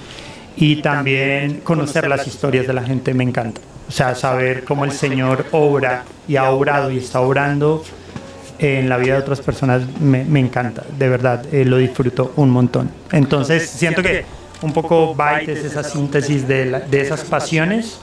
y 0.57 0.83
también 0.83 1.61
conocer 1.61 2.09
las 2.09 2.27
historias 2.27 2.67
de 2.67 2.73
la 2.73 2.83
gente 2.83 3.15
me 3.15 3.25
encanta. 3.25 3.61
O 3.89 3.93
sea, 3.93 4.15
saber 4.15 4.65
cómo 4.65 4.85
el 4.85 4.93
Señor 4.93 5.47
obra 5.53 6.05
y 6.29 6.37
ha 6.37 6.51
obrado 6.51 6.91
y 6.91 6.99
está 6.99 7.21
obrando 7.21 7.85
en 8.59 8.89
la 8.89 8.97
vida 8.97 9.15
de 9.15 9.21
otras 9.21 9.41
personas 9.41 9.83
me, 10.01 10.25
me 10.25 10.39
encanta, 10.39 10.85
de 10.97 11.09
verdad, 11.09 11.45
eh, 11.53 11.65
lo 11.65 11.79
disfruto 11.79 12.33
un 12.37 12.51
montón. 12.51 12.91
Entonces, 13.11 13.69
siento 13.69 14.03
que 14.03 14.25
un 14.63 14.73
poco 14.73 15.15
Byte 15.15 15.49
es 15.49 15.65
esa 15.65 15.83
síntesis 15.83 16.47
de, 16.47 16.83
de 16.89 17.01
esas 17.01 17.23
pasiones 17.25 17.99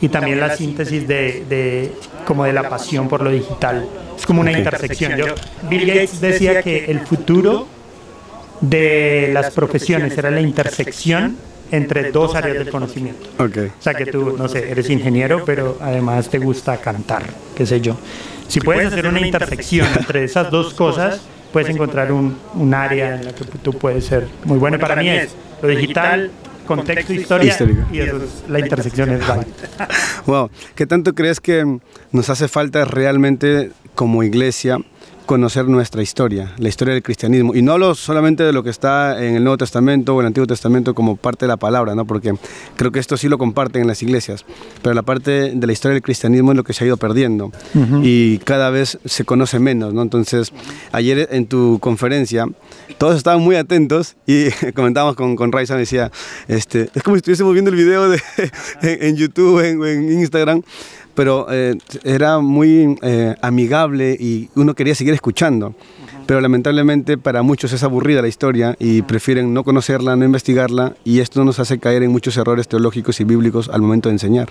y 0.00 0.08
también 0.08 0.38
la 0.38 0.56
síntesis 0.56 1.06
de, 1.08 1.44
de, 1.48 1.92
como 2.26 2.44
de 2.44 2.52
la 2.52 2.68
pasión 2.68 3.08
por 3.08 3.22
lo 3.22 3.30
digital. 3.30 3.86
Es 4.16 4.24
como 4.24 4.40
una 4.40 4.52
intersección. 4.52 5.16
Yo, 5.16 5.26
Bill 5.68 5.86
Gates 5.86 6.20
decía 6.20 6.62
que 6.62 6.84
el 6.86 7.00
futuro 7.00 7.66
de 8.60 9.30
las 9.32 9.52
profesiones 9.52 10.16
era 10.16 10.30
la 10.30 10.40
intersección 10.40 11.36
entre 11.76 12.10
dos 12.10 12.34
áreas 12.34 12.58
del 12.58 12.70
conocimiento. 12.70 13.28
Okay. 13.38 13.66
O 13.68 13.82
sea 13.82 13.94
que 13.94 14.06
tú, 14.06 14.36
no 14.36 14.48
sé, 14.48 14.70
eres 14.70 14.88
ingeniero, 14.90 15.44
pero 15.44 15.78
además 15.80 16.28
te 16.28 16.38
gusta 16.38 16.76
cantar, 16.78 17.24
qué 17.54 17.66
sé 17.66 17.80
yo. 17.80 17.96
Si 18.48 18.60
puedes 18.60 18.86
hacer 18.86 19.06
una 19.06 19.20
intersección 19.20 19.88
entre 19.96 20.24
esas 20.24 20.50
dos 20.50 20.74
cosas, 20.74 21.20
puedes 21.52 21.68
encontrar 21.68 22.12
un, 22.12 22.36
un 22.54 22.74
área 22.74 23.16
en 23.16 23.24
la 23.24 23.34
que 23.34 23.44
tú 23.44 23.72
puedes 23.72 24.04
ser 24.04 24.26
muy 24.44 24.58
bueno. 24.58 24.76
Y 24.76 24.80
para 24.80 24.96
mí 24.96 25.08
es 25.08 25.34
lo 25.62 25.68
digital, 25.68 26.30
contexto, 26.66 27.12
historia 27.12 27.56
y 27.92 27.98
eso 28.00 28.16
es, 28.16 28.44
la 28.48 28.58
intersección 28.58 29.10
es 29.10 29.22
Wow, 30.26 30.50
¿qué 30.74 30.86
tanto 30.86 31.14
crees 31.14 31.40
que 31.40 31.78
nos 32.10 32.30
hace 32.30 32.48
falta 32.48 32.84
realmente 32.84 33.70
como 33.94 34.22
iglesia 34.22 34.78
conocer 35.26 35.66
nuestra 35.66 36.02
historia, 36.02 36.52
la 36.58 36.68
historia 36.68 36.94
del 36.94 37.02
cristianismo. 37.02 37.54
Y 37.54 37.62
no 37.62 37.72
hablo 37.72 37.94
solamente 37.94 38.42
de 38.42 38.52
lo 38.52 38.62
que 38.62 38.70
está 38.70 39.24
en 39.24 39.36
el 39.36 39.44
Nuevo 39.44 39.58
Testamento 39.58 40.14
o 40.14 40.20
el 40.20 40.26
Antiguo 40.26 40.46
Testamento 40.46 40.94
como 40.94 41.16
parte 41.16 41.46
de 41.46 41.48
la 41.48 41.56
palabra, 41.56 41.94
¿no? 41.94 42.04
porque 42.04 42.34
creo 42.76 42.92
que 42.92 42.98
esto 42.98 43.16
sí 43.16 43.28
lo 43.28 43.38
comparten 43.38 43.82
en 43.82 43.88
las 43.88 44.02
iglesias, 44.02 44.44
pero 44.82 44.94
la 44.94 45.02
parte 45.02 45.52
de 45.54 45.66
la 45.66 45.72
historia 45.72 45.94
del 45.94 46.02
cristianismo 46.02 46.52
es 46.52 46.56
lo 46.56 46.64
que 46.64 46.72
se 46.72 46.84
ha 46.84 46.86
ido 46.86 46.96
perdiendo 46.96 47.52
y 48.02 48.38
cada 48.38 48.70
vez 48.70 48.98
se 49.04 49.24
conoce 49.24 49.58
menos. 49.58 49.94
¿no? 49.94 50.02
Entonces, 50.02 50.52
ayer 50.92 51.28
en 51.32 51.46
tu 51.46 51.78
conferencia, 51.80 52.46
todos 52.98 53.16
estaban 53.16 53.40
muy 53.40 53.56
atentos 53.56 54.16
y 54.26 54.50
comentábamos 54.74 55.16
con, 55.16 55.36
con 55.36 55.52
Raiza, 55.52 55.76
decía, 55.76 56.12
este, 56.48 56.90
es 56.94 57.02
como 57.02 57.16
si 57.16 57.18
estuviésemos 57.18 57.52
viendo 57.52 57.70
el 57.70 57.76
video 57.76 58.08
de, 58.08 58.20
en, 58.82 59.16
YouTube, 59.16 59.60
en, 59.60 59.82
en 59.84 60.20
Instagram, 60.20 60.62
pero 61.14 61.46
eh, 61.50 61.76
era 62.02 62.38
muy 62.40 62.96
eh, 63.02 63.34
amigable 63.40 64.16
y 64.18 64.48
uno 64.54 64.74
quería 64.74 64.94
seguir 64.94 65.14
escuchando 65.14 65.74
pero 66.26 66.40
lamentablemente 66.40 67.18
para 67.18 67.42
muchos 67.42 67.72
es 67.72 67.82
aburrida 67.82 68.22
la 68.22 68.28
historia 68.28 68.76
y 68.78 69.02
prefieren 69.02 69.52
no 69.52 69.64
conocerla, 69.64 70.16
no 70.16 70.24
investigarla 70.24 70.94
y 71.04 71.20
esto 71.20 71.44
nos 71.44 71.58
hace 71.58 71.78
caer 71.78 72.02
en 72.02 72.10
muchos 72.10 72.36
errores 72.36 72.68
teológicos 72.68 73.20
y 73.20 73.24
bíblicos 73.24 73.68
al 73.68 73.82
momento 73.82 74.08
de 74.08 74.14
enseñar. 74.14 74.48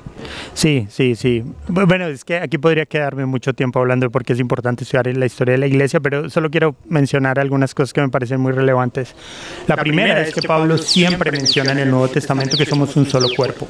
Sí, 0.54 0.88
sí, 0.90 1.16
sí. 1.16 1.44
Bueno, 1.68 2.08
es 2.08 2.24
que 2.24 2.38
aquí 2.38 2.58
podría 2.58 2.86
quedarme 2.86 3.26
mucho 3.26 3.54
tiempo 3.54 3.80
hablando 3.80 4.10
porque 4.10 4.34
es 4.34 4.40
importante 4.40 4.84
estudiar 4.84 5.08
la 5.16 5.26
historia 5.26 5.54
de 5.54 5.58
la 5.58 5.68
iglesia, 5.68 6.00
pero 6.00 6.30
solo 6.30 6.50
quiero 6.50 6.76
mencionar 6.88 7.40
algunas 7.40 7.74
cosas 7.74 7.94
que 7.94 8.02
me 8.02 8.10
parecen 8.10 8.40
muy 8.40 8.52
relevantes. 8.52 9.16
La, 9.68 9.78
primera, 9.78 10.22
es 10.22 10.34
que 10.34 10.42
Pablo 10.42 10.78
siempre 10.78 11.32
menciona 11.32 11.72
en 11.72 11.80
el 11.80 11.90
Nuevo 11.90 12.08
Testamento 12.08 12.58
que 12.58 12.66
somos 12.66 12.96
un 12.96 13.06
solo 13.06 13.28
cuerpo. 13.36 13.68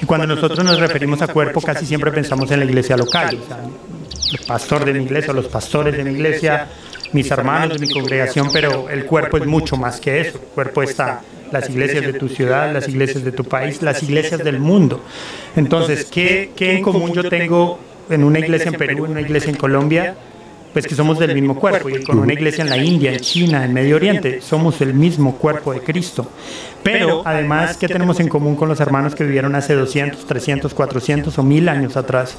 Y 0.00 0.06
cuando 0.06 0.26
nosotros 0.26 0.64
nos 0.64 0.78
referimos 0.78 1.22
a 1.22 1.28
cuerpo, 1.28 1.60
casi 1.60 1.86
siempre 1.86 2.10
pensamos 2.10 2.50
en 2.50 2.60
la 2.60 2.64
iglesia 2.64 2.96
local. 2.96 3.38
el 4.32 4.46
pastor 4.46 4.84
de 4.84 4.92
mi 4.92 5.04
iglesia, 5.04 5.32
los 5.32 5.46
pastores 5.46 5.96
de 5.96 6.04
mi 6.04 6.12
iglesia, 6.12 6.68
mis 7.16 7.30
hermanos 7.30 7.80
mi 7.80 7.88
congregación, 7.88 8.50
pero 8.52 8.88
el 8.90 9.06
cuerpo 9.06 9.38
es 9.38 9.46
mucho 9.46 9.76
más 9.76 10.00
que 10.00 10.20
eso. 10.20 10.38
El 10.38 10.48
cuerpo 10.54 10.82
está 10.82 11.22
las 11.50 11.70
iglesias 11.70 12.04
de 12.04 12.12
tu 12.12 12.28
ciudad, 12.28 12.72
las 12.72 12.88
iglesias 12.88 13.24
de 13.24 13.32
tu 13.32 13.44
país, 13.44 13.82
las 13.82 14.02
iglesias 14.02 14.44
del 14.44 14.60
mundo. 14.60 15.02
Entonces, 15.56 16.04
¿qué, 16.04 16.50
qué 16.54 16.76
en 16.76 16.82
común 16.82 17.12
yo 17.12 17.28
tengo 17.28 17.78
en 18.10 18.22
una 18.22 18.38
iglesia 18.38 18.70
en 18.70 18.74
Perú, 18.74 19.06
en 19.06 19.12
una 19.12 19.20
iglesia 19.22 19.50
en 19.50 19.56
Colombia? 19.56 20.14
Pues 20.72 20.86
que 20.86 20.94
somos 20.94 21.18
del 21.18 21.32
mismo 21.34 21.58
cuerpo, 21.58 21.88
y 21.88 22.04
con 22.04 22.18
una 22.18 22.34
iglesia 22.34 22.62
en 22.62 22.68
la 22.68 22.76
India, 22.76 23.10
en 23.10 23.20
China, 23.20 23.64
en 23.64 23.72
Medio 23.72 23.96
Oriente, 23.96 24.42
somos 24.42 24.82
el 24.82 24.92
mismo 24.92 25.36
cuerpo 25.36 25.72
de 25.72 25.80
Cristo. 25.80 26.30
Pero 26.82 27.22
además, 27.24 27.78
¿qué 27.78 27.88
tenemos 27.88 28.20
en 28.20 28.28
común 28.28 28.56
con 28.56 28.68
los 28.68 28.78
hermanos 28.78 29.14
que 29.14 29.24
vivieron 29.24 29.54
hace 29.54 29.72
200, 29.74 30.26
300, 30.26 30.74
400 30.74 31.38
o 31.38 31.42
1000 31.42 31.68
años 31.70 31.96
atrás? 31.96 32.36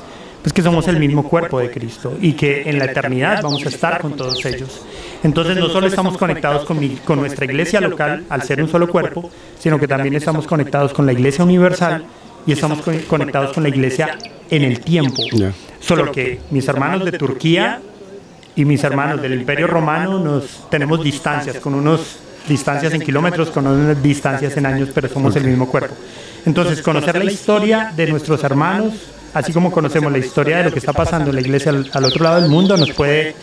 Es 0.48 0.54
que 0.54 0.62
somos 0.62 0.88
el 0.88 0.98
mismo 0.98 1.24
cuerpo 1.24 1.60
de 1.60 1.70
Cristo 1.70 2.18
y 2.22 2.32
que 2.32 2.70
en 2.70 2.80
la 2.80 2.86
eternidad 2.86 3.42
vamos 3.44 3.66
a 3.66 3.70
estar 3.70 4.00
con 4.00 4.16
todos 4.16 4.46
ellos. 4.46 4.82
Entonces 5.22 5.58
no 5.58 5.68
solo 5.68 5.88
estamos 5.88 6.18
conectados 6.18 6.64
con, 6.64 6.80
con 7.04 7.20
nuestra 7.20 7.44
iglesia 7.44 7.82
local 7.82 8.24
al 8.30 8.44
ser 8.44 8.62
un 8.62 8.70
solo 8.70 8.88
cuerpo, 8.88 9.30
sino 9.60 9.78
que 9.78 9.90
también 9.90 10.16
estamos 10.16 10.48
conectados 10.48 10.94
con 10.94 11.06
la 11.06 11.12
iglesia 11.12 11.44
universal 11.44 12.06
y 12.46 12.54
estamos 12.54 12.80
conectados 13.10 13.52
con 13.52 13.64
la 13.64 13.68
iglesia 13.68 14.18
en 14.50 14.64
el 14.64 14.80
tiempo. 14.80 15.22
Solo 15.82 16.14
que 16.14 16.40
mis 16.50 16.66
hermanos 16.70 17.04
de 17.04 17.12
Turquía 17.12 17.82
y 18.56 18.64
mis 18.64 18.82
hermanos 18.86 19.22
del 19.22 19.34
Imperio 19.34 19.68
Romano 19.68 20.18
nos 20.18 20.70
tenemos 20.70 21.04
distancias, 21.04 21.58
con 21.58 21.74
unos 21.74 22.20
distancias 22.48 22.94
en 22.94 23.02
kilómetros, 23.02 23.50
con 23.50 23.68
unas 23.68 24.02
distancias 24.02 24.56
en 24.56 24.66
años, 24.66 24.92
pero 24.96 25.10
somos 25.10 25.36
el 25.36 25.44
mismo 25.44 25.68
cuerpo. 25.68 25.94
Entonces, 26.46 26.82
conocer 26.82 27.22
la 27.22 27.30
historia 27.30 27.92
de 27.94 28.08
nuestros 28.08 28.42
hermanos 28.46 28.94
así 29.34 29.54
como 29.54 29.72
conocemos 29.72 30.12
la 30.12 30.18
historia 30.18 30.58
de 30.58 30.64
lo 30.66 30.72
que 30.72 30.80
está 30.80 30.94
pasando 30.94 31.30
en 31.30 31.36
la 31.36 31.42
iglesia 31.42 31.72
al, 31.72 32.06
otro 32.06 32.24
lado 32.24 32.42
del 32.42 32.50
mundo, 32.50 32.78
nos 32.78 32.92
puede 32.92 33.36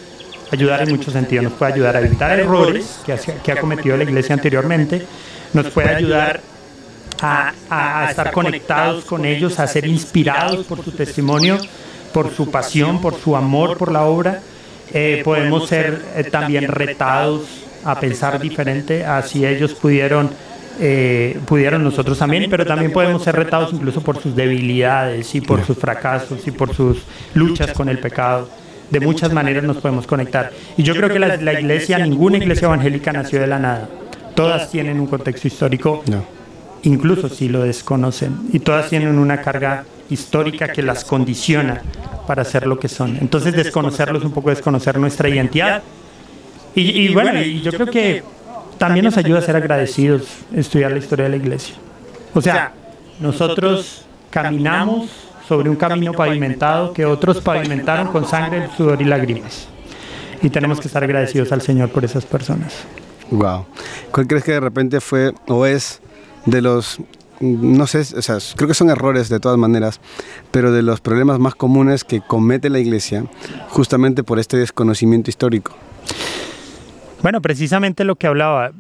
ayudar 0.51 0.83
en 0.83 0.91
muchos 0.91 1.13
sentidos. 1.13 1.45
Nos 1.45 1.53
puede 1.55 1.73
ayudar 1.73 1.97
a 1.97 2.01
evitar 2.01 2.39
errores 2.39 3.01
que, 3.07 3.53
ha 3.53 3.61
cometido 3.61 3.97
la 3.97 4.05
iglesia 4.05 4.35
anteriormente, 4.35 5.07
nos 5.53 5.67
puede 5.67 5.95
ayudar 5.95 6.41
a, 7.21 8.07
estar 8.11 8.33
conectados 8.33 9.05
con 9.05 9.25
ellos, 9.25 9.59
a 9.59 9.67
ser 9.67 9.87
inspirados 9.87 10.67
por 10.67 10.85
su 10.85 10.93
testimonio, 10.93 11.59
por 12.13 12.35
su 12.35 12.51
pasión, 12.51 13.01
por 13.01 13.19
su 13.19 13.37
amor 13.37 13.77
por 13.77 13.93
la 13.93 14.05
obra. 14.05 14.41
Eh, 14.93 15.23
podemos 15.25 15.69
ser 15.69 16.03
eh, 16.15 16.25
también 16.25 16.69
retados 16.69 17.43
a 17.85 17.99
pensar 17.99 18.39
diferente, 18.41 19.05
así 19.05 19.45
ellos 19.45 19.75
pudieron 19.75 20.31
eh, 20.81 21.39
pudieron 21.47 21.85
nosotros 21.85 22.19
también, 22.19 22.51
pero 22.51 22.67
también 22.67 22.93
podemos 22.93 23.23
ser 23.23 23.37
retados 23.37 23.73
incluso 23.73 24.01
por 24.01 24.21
sus 24.21 24.35
debilidades 24.35 25.35
y 25.35 25.41
por 25.41 25.65
sus 25.65 25.79
fracasos 25.79 26.47
y 26.47 26.51
por 26.51 26.75
sus 26.75 26.99
luchas 27.35 27.73
con 27.73 27.89
el 27.89 27.99
pecado. 27.99 28.49
De 28.91 29.01
muchas 29.01 29.33
maneras 29.33 29.65
nos 29.65 29.79
podemos 29.79 30.07
conectar. 30.07 30.53
Y 30.77 30.83
yo 30.83 30.95
creo 30.95 31.09
que 31.09 31.19
la, 31.19 31.61
iglesia, 31.61 31.99
ninguna 31.99 32.37
iglesia 32.39 32.67
evangélica 32.67 33.13
nació 33.13 33.41
de 33.41 33.47
la 33.47 33.59
nada. 33.59 33.89
Todas 34.35 34.71
tienen 34.71 35.01
un 35.01 35.07
contexto 35.07 35.49
histórico, 35.49 36.03
incluso 36.83 37.29
si 37.29 37.49
lo 37.49 37.63
desconocen. 37.63 38.49
Y 38.53 38.61
todas 38.61 38.89
tienen 38.91 39.19
una 39.19 39.41
carga 39.41 39.85
histórica 40.11 40.69
que 40.69 40.83
las 40.83 41.05
condiciona 41.05 41.83
para 42.27 42.45
ser 42.45 42.67
lo 42.67 42.79
que 42.79 42.89
son. 42.89 43.17
Entonces 43.17 43.55
desconocerlos 43.55 44.25
un 44.25 44.33
poco 44.33 44.51
desconocer 44.51 44.99
nuestra 44.99 45.29
identidad. 45.29 45.83
Y, 46.75 46.83
y 46.83 47.15
bueno, 47.15 47.41
y 47.41 47.63
yo 47.63 47.73
creo 47.73 47.87
que 47.87 48.23
también 48.79 49.05
nos 49.05 49.17
ayuda 49.17 49.39
a 49.39 49.43
ser 49.43 49.57
agradecidos 49.57 50.23
estudiar 50.55 50.93
la 50.93 50.99
historia 50.99 51.25
de 51.25 51.31
la 51.31 51.37
iglesia. 51.37 51.75
O 52.35 52.41
sea, 52.41 52.73
nosotros 53.21 54.05
caminamos 54.31 55.11
sobre 55.47 55.69
un 55.69 55.77
camino 55.77 56.13
pavimentado 56.13 56.93
que 56.93 57.05
otros 57.05 57.41
pavimentaron 57.41 58.09
con 58.09 58.27
sangre, 58.27 58.69
sudor 58.77 59.01
y 59.01 59.05
lágrimas. 59.05 59.69
Y 60.43 60.51
tenemos 60.51 60.81
que 60.81 60.89
estar 60.89 61.03
agradecidos 61.03 61.53
al 61.53 61.63
Señor 61.63 61.91
por 61.91 62.05
esas 62.05 62.25
personas. 62.25 62.75
Wow. 63.31 63.67
¿Cuál 64.11 64.27
crees 64.27 64.45
que 64.45 64.53
de 64.53 64.61
repente 64.61 65.01
fue 65.01 65.33
o 65.47 65.67
es 65.67 66.01
de 66.47 66.61
los 66.61 67.01
no 67.41 67.87
sé, 67.87 68.01
o 68.17 68.23
sea, 68.23 68.39
creo 68.57 68.69
que 68.69 68.75
son 68.75 68.91
errores 68.91 69.29
de 69.29 69.41
todas 69.41 69.59
maneras, 69.59 70.01
pero 70.51 70.73
de 70.73 70.83
los 70.83 71.01
problemas 71.01 71.39
más 71.39 71.55
comunes 71.55 72.05
que 72.05 72.21
comete 72.21 72.71
la 72.71 72.79
iglesia 72.79 73.25
justamente 73.69 74.23
por 74.23 74.39
este 74.39 74.57
desconocimiento 74.57 75.31
histórico? 75.31 75.73
Bueno, 77.25 77.41
precisamente 77.41 78.05
lo 78.05 78.17
que 78.17 78.27
hablaba. 78.27 78.73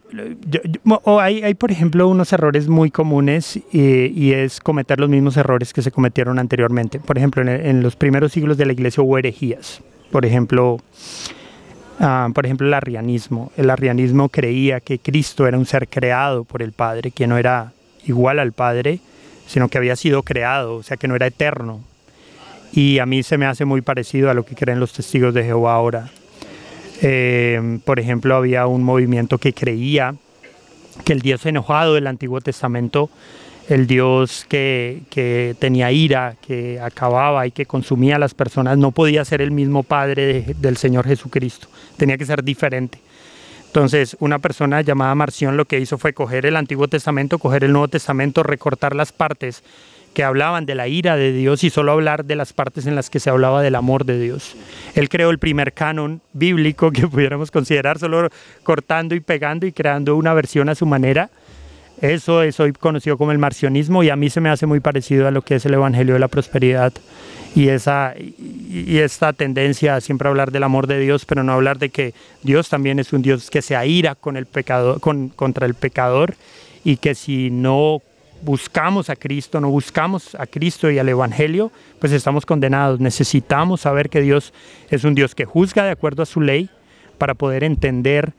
o 0.84 1.18
hay, 1.18 1.54
por 1.54 1.70
ejemplo, 1.70 2.06
unos 2.06 2.30
errores 2.30 2.68
muy 2.68 2.90
comunes 2.90 3.58
y, 3.72 4.32
es 4.32 4.60
cometer 4.60 5.00
los 5.00 5.08
mismos 5.08 5.38
errores 5.38 5.72
que 5.72 5.80
se 5.80 5.90
cometieron 5.90 6.38
anteriormente. 6.38 7.00
Por 7.00 7.16
ejemplo, 7.16 7.40
en, 7.40 7.82
los 7.82 7.96
primeros 7.96 8.32
siglos 8.32 8.58
de 8.58 8.66
la 8.66 8.74
iglesia 8.74 9.02
hubo 9.02 9.16
herejías. 9.16 9.80
Por 10.12 10.26
ejemplo, 10.26 10.76
ah, 12.00 12.28
por 12.34 12.44
ejemplo, 12.44 12.66
el 12.66 12.74
arrianismo. 12.74 13.50
El 13.56 13.70
arrianismo 13.70 14.28
creía 14.28 14.80
que 14.80 14.98
Cristo 14.98 15.46
era 15.46 15.56
un 15.56 15.64
ser 15.64 15.88
creado 15.88 16.44
por 16.44 16.60
el 16.60 16.72
Padre, 16.72 17.12
que 17.12 17.26
no 17.26 17.38
era 17.38 17.72
igual 18.04 18.38
al 18.38 18.52
Padre, 18.52 19.00
sino 19.46 19.70
que 19.70 19.78
había 19.78 19.96
sido 19.96 20.22
creado, 20.22 20.74
o 20.74 20.82
sea, 20.82 20.98
que 20.98 21.08
no 21.08 21.16
era 21.16 21.26
eterno. 21.26 21.80
Y 22.74 22.98
a 22.98 23.06
mí 23.06 23.22
se 23.22 23.38
me 23.38 23.46
hace 23.46 23.64
muy 23.64 23.80
parecido 23.80 24.28
a 24.28 24.34
lo 24.34 24.44
que 24.44 24.54
creen 24.54 24.80
los 24.80 24.92
testigos 24.92 25.32
de 25.32 25.44
Jehová 25.44 25.76
ahora 25.76 26.10
eh, 27.02 27.78
por 27.84 28.00
ejemplo, 28.00 28.34
había 28.36 28.66
un 28.66 28.82
movimiento 28.82 29.38
que 29.38 29.52
creía 29.52 30.14
que 31.04 31.12
el 31.12 31.20
Dios 31.20 31.44
enojado 31.46 31.94
del 31.94 32.06
Antiguo 32.06 32.40
Testamento, 32.40 33.10
el 33.68 33.86
Dios 33.86 34.46
que, 34.48 35.56
tenía 35.58 35.90
ira, 35.90 36.36
que 36.46 36.78
acababa 36.80 37.46
y 37.46 37.50
que 37.50 37.66
consumía 37.66 38.16
a 38.16 38.18
las 38.18 38.34
personas, 38.34 38.78
no 38.78 38.92
podía 38.92 39.24
ser 39.24 39.40
el 39.40 39.50
mismo 39.50 39.82
Padre 39.82 40.54
del 40.58 40.76
Señor 40.76 41.06
Jesucristo, 41.06 41.68
tenía 41.96 42.18
que 42.18 42.26
ser 42.26 42.44
diferente. 42.44 42.98
Entonces, 43.66 44.16
una 44.20 44.38
persona 44.38 44.82
llamada 44.82 45.14
Marción 45.16 45.56
lo 45.56 45.64
que 45.64 45.80
hizo 45.80 45.98
fue 45.98 46.12
coger 46.12 46.46
el 46.46 46.54
Antiguo 46.54 46.86
Testamento, 46.86 47.38
coger 47.38 47.64
el 47.64 47.72
Nuevo 47.72 47.88
Testamento, 47.88 48.44
recortar 48.44 48.94
las 48.94 49.10
partes 49.10 49.64
que 50.14 50.24
hablaban 50.24 50.64
de 50.64 50.74
la 50.74 50.88
ira 50.88 51.16
de 51.16 51.32
Dios 51.32 51.64
y 51.64 51.70
solo 51.70 51.92
hablar 51.92 52.24
de 52.24 52.36
las 52.36 52.52
partes 52.52 52.86
en 52.86 52.94
las 52.94 53.10
que 53.10 53.20
se 53.20 53.30
hablaba 53.30 53.60
del 53.62 53.74
amor 53.74 54.04
de 54.04 54.18
Dios. 54.18 54.56
Él 54.94 55.08
creó 55.08 55.30
el 55.30 55.38
primer 55.38 55.72
canon 55.72 56.22
bíblico 56.32 56.90
que 56.90 57.06
pudiéramos 57.08 57.50
considerar, 57.50 57.98
solo 57.98 58.30
cortando 58.62 59.14
y 59.14 59.20
pegando 59.20 59.66
y 59.66 59.72
creando 59.72 60.16
una 60.16 60.32
versión 60.32 60.68
a 60.68 60.74
su 60.74 60.86
manera. 60.86 61.28
Eso 62.00 62.42
es 62.42 62.58
hoy 62.58 62.72
conocido 62.72 63.16
como 63.16 63.32
el 63.32 63.38
marcionismo 63.38 64.02
y 64.02 64.10
a 64.10 64.16
mí 64.16 64.30
se 64.30 64.40
me 64.40 64.50
hace 64.50 64.66
muy 64.66 64.80
parecido 64.80 65.28
a 65.28 65.30
lo 65.30 65.42
que 65.42 65.56
es 65.56 65.66
el 65.66 65.74
Evangelio 65.74 66.14
de 66.14 66.20
la 66.20 66.28
Prosperidad 66.28 66.92
y, 67.54 67.68
esa, 67.68 68.14
y 68.18 68.98
esta 68.98 69.32
tendencia 69.32 69.94
a 69.94 70.00
siempre 70.00 70.28
hablar 70.28 70.50
del 70.50 70.64
amor 70.64 70.88
de 70.88 70.98
Dios, 70.98 71.24
pero 71.24 71.44
no 71.44 71.52
hablar 71.52 71.78
de 71.78 71.90
que 71.90 72.12
Dios 72.42 72.68
también 72.68 72.98
es 72.98 73.12
un 73.12 73.22
Dios 73.22 73.48
que 73.48 73.62
se 73.62 73.76
aira 73.76 74.16
con 74.16 74.36
el 74.36 74.46
pecado, 74.46 74.98
con, 74.98 75.28
contra 75.28 75.66
el 75.66 75.74
pecador 75.74 76.34
y 76.82 76.96
que 76.96 77.14
si 77.14 77.50
no 77.50 78.02
buscamos 78.44 79.10
a 79.10 79.16
Cristo, 79.16 79.60
no 79.60 79.70
buscamos 79.70 80.34
a 80.34 80.46
Cristo 80.46 80.90
y 80.90 80.98
al 80.98 81.08
Evangelio, 81.08 81.72
pues 81.98 82.12
estamos 82.12 82.44
condenados. 82.44 83.00
Necesitamos 83.00 83.80
saber 83.80 84.10
que 84.10 84.20
Dios 84.20 84.52
es 84.90 85.04
un 85.04 85.14
Dios 85.14 85.34
que 85.34 85.44
juzga 85.44 85.84
de 85.84 85.90
acuerdo 85.90 86.22
a 86.22 86.26
su 86.26 86.40
ley 86.40 86.68
para 87.18 87.34
poder 87.34 87.64
entender 87.64 88.32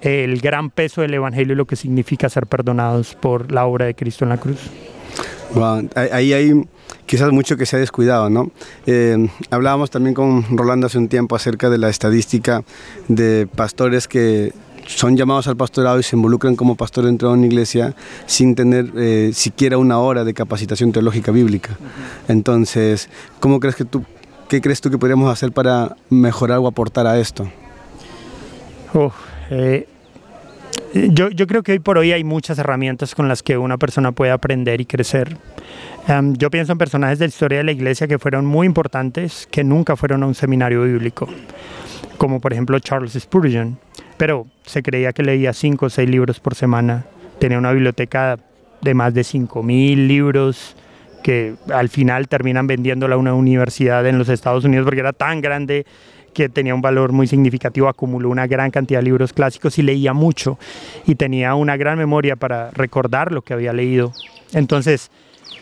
el 0.00 0.40
gran 0.40 0.70
peso 0.70 1.00
del 1.00 1.14
Evangelio 1.14 1.54
y 1.54 1.56
lo 1.56 1.66
que 1.66 1.76
significa 1.76 2.28
ser 2.28 2.46
perdonados 2.46 3.14
por 3.14 3.52
la 3.52 3.66
obra 3.66 3.86
de 3.86 3.94
Cristo 3.94 4.24
en 4.24 4.30
la 4.30 4.38
cruz. 4.38 4.58
ahí 5.94 6.32
hay 6.32 6.64
quizás 7.06 7.30
mucho 7.30 7.56
que 7.56 7.66
se 7.66 7.76
ha 7.76 7.78
descuidado, 7.78 8.30
¿no? 8.30 8.50
Eh, 8.86 9.28
hablábamos 9.50 9.90
también 9.90 10.14
con 10.14 10.56
Rolando 10.56 10.86
hace 10.86 10.98
un 10.98 11.08
tiempo 11.08 11.36
acerca 11.36 11.70
de 11.70 11.78
la 11.78 11.88
estadística 11.88 12.64
de 13.08 13.46
pastores 13.54 14.08
que 14.08 14.52
son 14.86 15.16
llamados 15.16 15.46
al 15.48 15.56
pastorado 15.56 15.98
y 15.98 16.02
se 16.02 16.16
involucran 16.16 16.56
como 16.56 16.76
pastor 16.76 17.04
dentro 17.04 17.28
de 17.28 17.34
una 17.34 17.46
iglesia 17.46 17.94
sin 18.26 18.54
tener 18.54 18.90
eh, 18.96 19.30
siquiera 19.32 19.78
una 19.78 19.98
hora 19.98 20.24
de 20.24 20.34
capacitación 20.34 20.92
teológica 20.92 21.32
bíblica. 21.32 21.76
Entonces, 22.28 23.08
¿cómo 23.40 23.60
crees 23.60 23.76
que 23.76 23.84
tú, 23.84 24.04
qué 24.48 24.60
crees 24.60 24.80
tú 24.80 24.90
que 24.90 24.98
podríamos 24.98 25.30
hacer 25.30 25.52
para 25.52 25.96
mejorar 26.10 26.58
o 26.58 26.66
aportar 26.66 27.06
a 27.06 27.18
esto? 27.18 27.48
Eh, 29.50 29.86
yo, 30.94 31.30
yo, 31.30 31.46
creo 31.46 31.62
que 31.62 31.72
hoy 31.72 31.78
por 31.78 31.98
hoy 31.98 32.12
hay 32.12 32.24
muchas 32.24 32.58
herramientas 32.58 33.14
con 33.14 33.28
las 33.28 33.42
que 33.42 33.56
una 33.56 33.78
persona 33.78 34.12
puede 34.12 34.30
aprender 34.30 34.80
y 34.80 34.86
crecer. 34.86 35.36
Em, 36.06 36.34
yo 36.34 36.50
pienso 36.50 36.72
en 36.72 36.78
personajes 36.78 37.18
de 37.18 37.26
la 37.26 37.28
historia 37.28 37.58
de 37.58 37.64
la 37.64 37.72
iglesia 37.72 38.06
que 38.08 38.18
fueron 38.18 38.44
muy 38.44 38.66
importantes, 38.66 39.48
que 39.50 39.64
nunca 39.64 39.96
fueron 39.96 40.22
a 40.22 40.26
un 40.26 40.34
seminario 40.34 40.82
bíblico, 40.82 41.28
como 42.18 42.40
por 42.40 42.52
ejemplo 42.52 42.78
Charles 42.80 43.12
Spurgeon, 43.12 43.78
pero 44.16 44.46
se 44.64 44.82
creía 44.82 45.12
que 45.12 45.22
leía 45.22 45.52
cinco 45.52 45.86
o 45.86 45.90
seis 45.90 46.08
libros 46.08 46.40
por 46.40 46.54
semana, 46.54 47.04
tenía 47.38 47.58
una 47.58 47.72
biblioteca 47.72 48.38
de 48.82 48.94
más 48.94 49.14
de 49.14 49.22
5.000 49.22 50.06
libros 50.06 50.76
que 51.22 51.54
al 51.72 51.88
final 51.88 52.28
terminan 52.28 52.66
vendiéndola 52.66 53.14
a 53.14 53.18
una 53.18 53.32
universidad 53.34 54.06
en 54.06 54.18
los 54.18 54.28
Estados 54.28 54.64
Unidos 54.64 54.84
porque 54.84 55.00
era 55.00 55.12
tan 55.12 55.40
grande 55.40 55.86
que 56.34 56.48
tenía 56.48 56.74
un 56.74 56.80
valor 56.80 57.12
muy 57.12 57.26
significativo, 57.26 57.88
acumuló 57.88 58.28
una 58.30 58.46
gran 58.46 58.70
cantidad 58.70 59.00
de 59.00 59.04
libros 59.04 59.32
clásicos 59.32 59.78
y 59.78 59.82
leía 59.82 60.12
mucho 60.12 60.58
y 61.06 61.14
tenía 61.14 61.54
una 61.54 61.76
gran 61.76 61.98
memoria 61.98 62.36
para 62.36 62.70
recordar 62.70 63.32
lo 63.32 63.42
que 63.42 63.54
había 63.54 63.72
leído. 63.72 64.12
Entonces, 64.52 65.10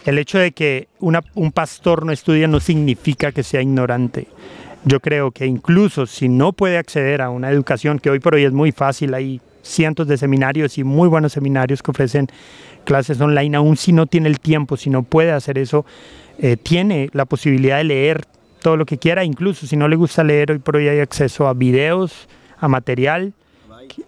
el 0.06 0.18
hecho 0.18 0.38
de 0.38 0.52
que 0.52 0.88
un 0.98 1.52
pastor 1.52 2.06
no 2.06 2.12
estudie 2.12 2.46
no 2.48 2.60
significa 2.60 3.32
que 3.32 3.42
sea 3.42 3.60
ignorante. 3.60 4.28
Yo 4.84 5.00
creo 5.00 5.30
que 5.30 5.46
incluso 5.46 6.06
si 6.06 6.28
no 6.28 6.52
puede 6.52 6.78
acceder 6.78 7.20
a 7.20 7.30
una 7.30 7.50
educación 7.50 7.98
que 7.98 8.10
hoy 8.10 8.18
por 8.18 8.34
hoy 8.34 8.44
es 8.44 8.52
muy 8.52 8.72
fácil, 8.72 9.12
hay 9.12 9.40
cientos 9.62 10.08
de 10.08 10.16
seminarios 10.16 10.78
y 10.78 10.84
muy 10.84 11.08
buenos 11.08 11.32
seminarios 11.32 11.82
que 11.82 11.90
ofrecen 11.90 12.28
clases 12.84 13.20
online, 13.20 13.56
aún 13.56 13.76
si 13.76 13.92
no 13.92 14.06
tiene 14.06 14.28
el 14.28 14.40
tiempo, 14.40 14.78
si 14.78 14.88
no 14.88 15.02
puede 15.02 15.32
hacer 15.32 15.58
eso, 15.58 15.84
eh, 16.38 16.56
tiene 16.56 17.10
la 17.12 17.26
posibilidad 17.26 17.76
de 17.76 17.84
leer 17.84 18.24
todo 18.62 18.78
lo 18.78 18.86
que 18.86 18.96
quiera, 18.96 19.22
incluso 19.22 19.66
si 19.66 19.76
no 19.76 19.86
le 19.86 19.96
gusta 19.96 20.24
leer, 20.24 20.52
hoy 20.52 20.58
por 20.58 20.76
hoy 20.76 20.88
hay 20.88 21.00
acceso 21.00 21.46
a 21.46 21.54
videos, 21.54 22.28
a 22.58 22.68
material. 22.68 23.34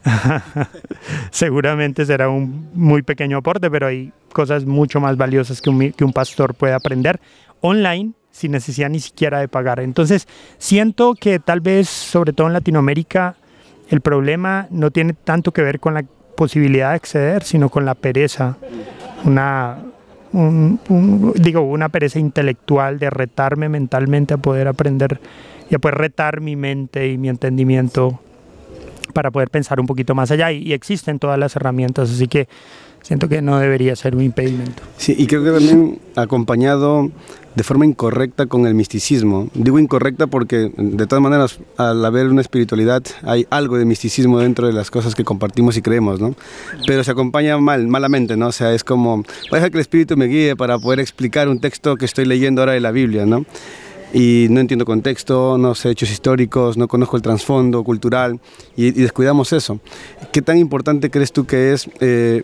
Seguramente 1.31 2.07
será 2.07 2.29
un 2.29 2.71
muy 2.73 3.03
pequeño 3.03 3.39
aporte, 3.39 3.71
pero 3.71 3.89
hay 3.89 4.13
cosas 4.33 4.65
mucho 4.65 5.01
más 5.01 5.17
valiosas 5.17 5.61
que 5.61 5.71
un, 5.71 5.93
que 5.93 6.05
un 6.05 6.13
pastor 6.13 6.55
puede 6.55 6.73
aprender 6.73 7.21
online 7.61 8.13
sin 8.33 8.53
necesidad 8.53 8.91
ni 8.91 9.01
siquiera 9.01 9.39
de 9.39 9.49
pagar. 9.49 9.81
Entonces, 9.81 10.27
siento 10.59 11.15
que 11.15 11.39
tal 11.39 11.61
vez, 11.61 11.89
sobre 11.89 12.33
todo 12.33 12.49
en 12.49 12.55
Latinoamérica, 12.55 13.37
el 13.89 14.01
problema 14.01 14.67
no 14.71 14.91
tiene 14.91 15.13
tanto 15.13 15.53
que 15.53 15.63
ver 15.63 15.79
con 15.79 15.95
la 15.95 16.05
posibilidad 16.37 16.91
de 16.91 16.97
acceder, 16.97 17.43
sino 17.45 17.69
con 17.69 17.85
la 17.85 17.95
pereza. 17.95 18.57
Una, 19.25 19.79
digo, 21.37 21.61
una 21.61 21.89
pereza 21.91 22.19
intelectual 22.19 22.99
de 22.99 23.11
retarme 23.11 23.69
mentalmente 23.69 24.35
a 24.35 24.39
poder 24.39 24.67
aprender 24.67 25.21
y 25.71 25.75
a 25.75 25.79
poder 25.79 25.99
retar 25.99 26.41
mi 26.41 26.57
mente 26.57 27.09
y 27.09 27.19
mi 27.19 27.29
entendimiento 27.29 28.21
para 29.13 29.31
poder 29.31 29.51
pensar 29.51 29.79
un 29.79 29.87
poquito 29.87 30.15
más 30.15 30.31
allá. 30.31 30.51
Y, 30.53 30.73
existen 30.73 31.19
todas 31.19 31.39
las 31.39 31.55
herramientas, 31.57 32.11
así 32.11 32.29
que 32.29 32.49
siento 33.03 33.29
que 33.29 33.43
no 33.43 33.59
debería 33.59 33.95
ser 33.95 34.17
un 34.17 34.23
impedimento. 34.23 34.83
Sí, 34.97 35.15
y 35.17 35.27
creo 35.27 35.45
que 35.45 35.51
también 35.51 35.99
acompañado 36.17 37.11
de 37.55 37.63
forma 37.63 37.85
incorrecta 37.85 38.47
con 38.47 38.67
el 38.67 38.75
misticismo. 38.75 39.49
Digo 39.55 39.79
incorrecta 39.79 40.27
porque 40.27 40.73
de 40.77 41.07
todas 41.07 41.23
maneras 41.23 41.59
al 41.77 42.05
haber 42.05 42.29
una 42.29 42.41
espiritualidad 42.41 43.03
hay 43.23 43.47
algo 43.51 43.77
de 43.77 43.85
misticismo 43.85 44.39
dentro 44.39 44.67
de 44.67 44.73
las 44.73 44.91
cosas 44.91 45.15
que 45.15 45.25
compartimos 45.25 45.77
y 45.77 45.83
creemos, 45.83 46.21
¿no? 46.21 46.35
Pero 46.87 47.05
se 47.05 47.11
acompaña 47.11 47.59
mal, 47.59 47.87
malamente, 47.89 48.37
¿no? 48.37 48.49
O 48.49 48.53
sea, 48.53 48.73
es 48.73 48.85
como, 48.85 49.17
voy 49.17 49.27
a 49.53 49.57
dejar 49.57 49.71
que 49.71 49.79
el 49.79 49.83
espíritu 49.83 50.17
me 50.17 50.27
guíe 50.27 50.57
para 50.57 50.79
poder 50.79 51.01
explicar 51.01 51.49
un 51.49 51.61
texto 51.61 51.97
que 51.97 52.05
estoy 52.05 52.25
leyendo 52.25 52.63
ahora 52.63 52.73
de 52.73 52.81
la 52.81 52.91
Biblia, 52.91 53.27
¿no? 53.27 53.45
y 54.15 54.47
no 54.51 54.61
entiendo 54.61 54.85
contexto, 54.85 55.57
no 55.59 55.75
sé 55.75 55.91
hechos 55.91 56.11
históricos, 56.11 56.77
no 56.77 56.87
conozco 56.87 57.17
el 57.17 57.23
trasfondo 57.23 57.83
cultural 57.83 58.41
y, 58.77 58.91
descuidamos 58.91 59.53
eso. 59.53 59.81
¿Qué 60.33 60.43
tan 60.43 60.59
importante 60.59 61.11
crees 61.11 61.33
tú 61.33 61.47
que 61.47 61.73
es 61.73 61.89
eh, 62.01 62.43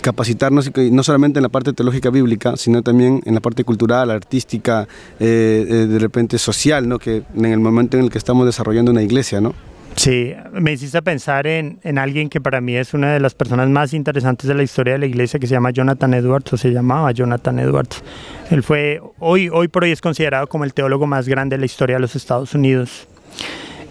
capacitarnos 0.00 0.70
no 0.90 1.02
solamente 1.02 1.38
en 1.38 1.42
la 1.42 1.48
parte 1.48 1.72
teológica 1.72 2.10
bíblica, 2.10 2.56
sino 2.56 2.82
también 2.82 3.20
en 3.24 3.34
la 3.34 3.40
parte 3.40 3.64
cultural, 3.64 4.10
artística, 4.10 4.86
eh, 5.18 5.66
eh, 5.68 5.74
de 5.86 5.98
repente 5.98 6.38
social, 6.38 6.88
¿no? 6.88 6.98
que 6.98 7.22
en 7.34 7.44
el 7.46 7.60
momento 7.60 7.96
en 7.96 8.04
el 8.04 8.10
que 8.10 8.18
estamos 8.18 8.46
desarrollando 8.46 8.90
una 8.90 9.02
iglesia, 9.02 9.40
¿no? 9.40 9.54
Sí, 9.96 10.32
me 10.52 10.72
hiciste 10.72 11.02
pensar 11.02 11.48
en, 11.48 11.80
en, 11.82 11.98
alguien 11.98 12.28
que 12.28 12.40
para 12.40 12.60
mí 12.60 12.76
es 12.76 12.94
una 12.94 13.12
de 13.12 13.18
las 13.18 13.34
personas 13.34 13.68
más 13.68 13.92
interesantes 13.92 14.46
de 14.46 14.54
la 14.54 14.62
historia 14.62 14.92
de 14.92 15.00
la 15.00 15.06
iglesia, 15.06 15.40
que 15.40 15.48
se 15.48 15.54
llama 15.54 15.70
Jonathan 15.72 16.14
Edwards, 16.14 16.52
o 16.52 16.56
se 16.56 16.70
llamaba 16.70 17.10
Jonathan 17.10 17.58
Edwards. 17.58 18.04
Él 18.48 18.62
fue, 18.62 19.00
hoy, 19.18 19.48
hoy 19.48 19.66
por 19.66 19.82
hoy 19.82 19.90
es 19.90 20.00
considerado 20.00 20.46
como 20.46 20.62
el 20.62 20.72
teólogo 20.72 21.08
más 21.08 21.26
grande 21.26 21.56
de 21.56 21.60
la 21.60 21.66
historia 21.66 21.96
de 21.96 22.00
los 22.00 22.14
Estados 22.14 22.54
Unidos. 22.54 23.08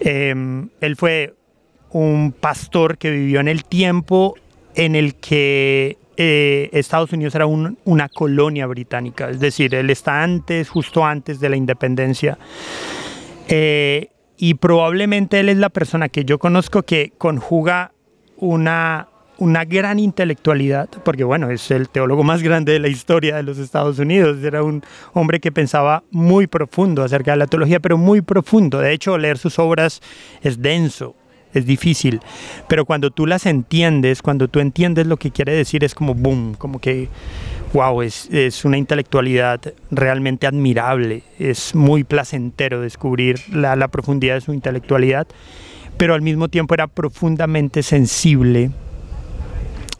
Em, 0.00 0.70
él 0.80 0.96
fue 0.96 1.34
un 1.90 2.32
pastor 2.32 2.96
que 2.96 3.10
vivió 3.10 3.40
en 3.40 3.48
el 3.48 3.64
tiempo 3.64 4.34
en 4.78 4.94
el 4.94 5.16
que 5.16 5.98
eh, 6.16 6.70
Estados 6.72 7.12
Unidos 7.12 7.34
era 7.34 7.46
una 7.46 8.08
colonia 8.08 8.66
británica, 8.66 9.28
es 9.28 9.40
decir, 9.40 9.74
él 9.74 9.90
está 9.90 10.22
antes, 10.22 10.70
justo 10.70 11.04
antes 11.04 11.40
de 11.40 11.48
la 11.48 11.56
independencia. 11.56 12.38
Eh, 13.48 14.08
y 14.36 14.54
probablemente 14.54 15.40
él 15.40 15.48
es 15.48 15.56
la 15.56 15.68
persona 15.68 16.08
que 16.08 16.24
yo 16.24 16.38
conozco 16.38 16.84
que 16.84 17.12
conjuga 17.18 17.90
una, 18.36 19.08
una 19.38 19.64
gran 19.64 19.98
intelectualidad, 19.98 20.88
porque 21.04 21.24
bueno, 21.24 21.50
es 21.50 21.72
el 21.72 21.88
teólogo 21.88 22.22
más 22.22 22.44
grande 22.44 22.72
de 22.72 22.78
la 22.78 22.88
historia 22.88 23.34
de 23.34 23.42
los 23.42 23.58
Estados 23.58 23.98
Unidos, 23.98 24.44
era 24.44 24.62
un 24.62 24.84
hombre 25.12 25.40
que 25.40 25.50
pensaba 25.50 26.04
muy 26.12 26.46
profundo 26.46 27.02
acerca 27.02 27.32
de 27.32 27.38
la 27.38 27.48
teología, 27.48 27.80
pero 27.80 27.98
muy 27.98 28.20
profundo, 28.20 28.78
de 28.78 28.92
hecho 28.92 29.18
leer 29.18 29.38
sus 29.38 29.58
obras 29.58 30.00
es 30.40 30.62
denso, 30.62 31.16
es 31.54 31.66
difícil, 31.66 32.20
pero 32.68 32.84
cuando 32.84 33.10
tú 33.10 33.26
las 33.26 33.46
entiendes, 33.46 34.22
cuando 34.22 34.48
tú 34.48 34.60
entiendes 34.60 35.06
lo 35.06 35.16
que 35.16 35.30
quiere 35.30 35.52
decir, 35.54 35.84
es 35.84 35.94
como 35.94 36.14
boom, 36.14 36.54
como 36.54 36.80
que, 36.80 37.08
wow, 37.72 38.02
es, 38.02 38.28
es 38.32 38.64
una 38.64 38.78
intelectualidad 38.78 39.60
realmente 39.90 40.46
admirable, 40.46 41.22
es 41.38 41.74
muy 41.74 42.04
placentero 42.04 42.80
descubrir 42.80 43.40
la, 43.52 43.76
la 43.76 43.88
profundidad 43.88 44.34
de 44.34 44.40
su 44.40 44.52
intelectualidad, 44.52 45.26
pero 45.96 46.14
al 46.14 46.22
mismo 46.22 46.48
tiempo 46.48 46.74
era 46.74 46.86
profundamente 46.86 47.82
sensible 47.82 48.70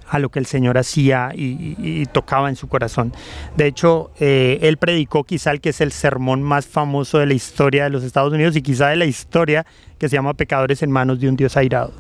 a 0.09 0.19
lo 0.19 0.31
que 0.31 0.39
el 0.39 0.47
Señor 0.47 0.79
hacía 0.79 1.33
y, 1.35 2.07
tocaba 2.13 2.49
en 2.49 2.57
su 2.57 2.69
corazón. 2.69 3.13
De 3.57 3.67
hecho, 3.67 4.11
eh, 4.19 4.59
él 4.63 4.77
predicó 4.79 5.25
quizá 5.25 5.51
el 5.51 5.61
que 5.61 5.71
es 5.71 5.81
el 5.81 5.93
sermón 5.93 6.43
más 6.43 6.67
famoso 6.67 7.19
de 7.19 7.27
la 7.27 7.35
historia 7.35 7.85
de 7.85 7.91
los 7.91 8.05
Estados 8.05 8.33
Unidos 8.33 8.57
y 8.57 8.63
quizá 8.63 8.89
de 8.89 8.97
la 8.97 9.05
historia 9.05 9.67
que 9.99 10.09
se 10.09 10.17
llama 10.17 10.35
Pecadores 10.35 10.83
en 10.83 10.91
manos 10.91 11.21
de 11.21 11.29
un 11.29 11.37
Dios 11.37 11.57
airado. 11.57 11.93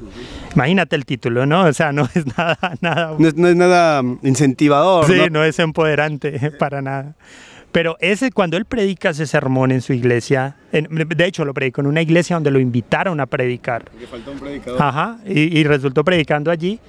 Imagínate 0.54 0.96
el 0.96 1.04
título, 1.04 1.46
¿no? 1.46 1.64
O 1.64 1.72
sea, 1.72 1.92
no 1.92 2.08
es 2.14 2.26
nada... 2.38 2.58
nada 2.80 3.16
no, 3.18 3.28
es, 3.28 3.34
nada 3.34 4.02
incentivador. 4.22 5.06
Sí, 5.06 5.20
¿no? 5.30 5.44
es 5.44 5.58
empoderante 5.58 6.52
para 6.58 6.80
nada. 6.80 7.16
Pero 7.72 7.96
ese, 8.00 8.30
cuando 8.30 8.56
él 8.56 8.64
predica 8.64 9.10
ese 9.10 9.26
sermón 9.26 9.72
en 9.72 9.82
su 9.82 9.92
iglesia, 9.92 10.56
de 10.72 11.24
hecho 11.26 11.44
lo 11.44 11.52
predicó 11.52 11.82
en 11.82 11.88
una 11.88 12.00
iglesia 12.00 12.36
donde 12.36 12.50
lo 12.50 12.60
invitaron 12.60 13.20
a 13.20 13.26
predicar. 13.26 13.84
Porque 13.84 14.06
faltó 14.06 14.32
un 14.32 14.38
predicador. 14.38 14.82
Ajá, 14.82 15.18
y, 15.26 15.58
y 15.58 15.64
resultó 15.64 16.02
predicando 16.04 16.50
allí. 16.50 16.80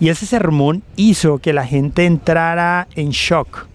Y 0.00 0.10
ese 0.10 0.26
sermón 0.26 0.82
hizo 0.96 1.38
que 1.38 1.52
la 1.52 1.66
gente 1.66 2.06
entrara 2.06 2.86
en 2.94 3.10
shock. 3.10 3.66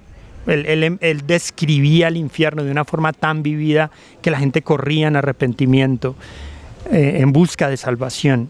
Él, 0.46 1.22
describía 1.26 2.08
el 2.10 2.18
infierno 2.18 2.64
de 2.64 2.72
una 2.72 2.86
forma 2.86 3.14
tan 3.14 3.44
vivida 3.44 3.92
que 4.22 4.32
la 4.32 4.40
gente 4.40 4.62
corría 4.62 5.08
en 5.08 5.16
arrepentimiento, 5.16 6.16
eh, 6.92 7.18
en 7.20 7.32
busca 7.32 7.70
de 7.70 7.78
salvación. 7.78 8.50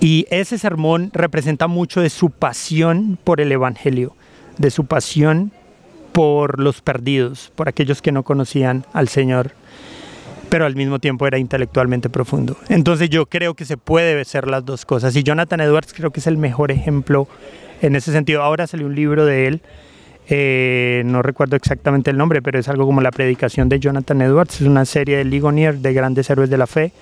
Y 0.00 0.26
ese 0.30 0.58
sermón 0.58 1.10
representa 1.12 1.66
mucho 1.66 2.00
de 2.00 2.10
su 2.10 2.30
pasión 2.30 3.18
por 3.22 3.40
el 3.40 3.52
Evangelio, 3.52 4.14
de 4.58 4.70
su 4.70 4.86
pasión 4.86 5.52
por 6.16 6.60
los 6.60 6.80
perdidos, 6.80 7.52
por 7.54 7.68
aquellos 7.68 8.00
que 8.00 8.10
no 8.10 8.22
conocían 8.22 8.86
al 8.94 9.08
Señor 9.08 9.52
pero 10.48 10.64
al 10.64 10.74
mismo 10.74 10.98
tiempo 10.98 11.26
era 11.26 11.38
intelectualmente 11.38 12.08
profundo. 12.08 12.56
Entonces 12.70 13.10
yo 13.10 13.26
creo 13.26 13.52
que 13.52 13.66
se 13.66 13.76
puede 13.76 14.24
ser 14.24 14.46
las 14.46 14.64
dos 14.64 14.86
cosas. 14.86 15.14
Y 15.16 15.22
Jonathan 15.24 15.60
Edwards 15.60 15.92
creo 15.92 16.12
que 16.12 16.20
es 16.20 16.26
el 16.28 16.38
mejor 16.38 16.70
ejemplo 16.70 17.28
en 17.82 17.96
ese 17.96 18.12
sentido. 18.12 18.42
Ahora 18.42 18.66
salió 18.68 18.86
un 18.86 18.94
libro 18.94 19.26
de 19.26 19.48
él, 19.48 19.60
eh, 20.28 21.02
no 21.04 21.20
recuerdo 21.20 21.56
exactamente 21.56 22.12
el 22.12 22.16
nombre, 22.16 22.40
pero 22.40 22.58
es 22.60 22.68
algo 22.68 22.86
como 22.86 23.02
la 23.02 23.10
predicación 23.10 23.68
de 23.68 23.80
Jonathan 23.80 24.22
Edwards. 24.22 24.60
Es 24.62 24.66
una 24.68 24.86
serie 24.86 25.18
de 25.18 25.24
Ligonier 25.24 25.76
de 25.76 25.92
grandes 25.92 26.30
héroes 26.30 26.48
de 26.48 26.56
la 26.56 26.68
fe. 26.68 26.92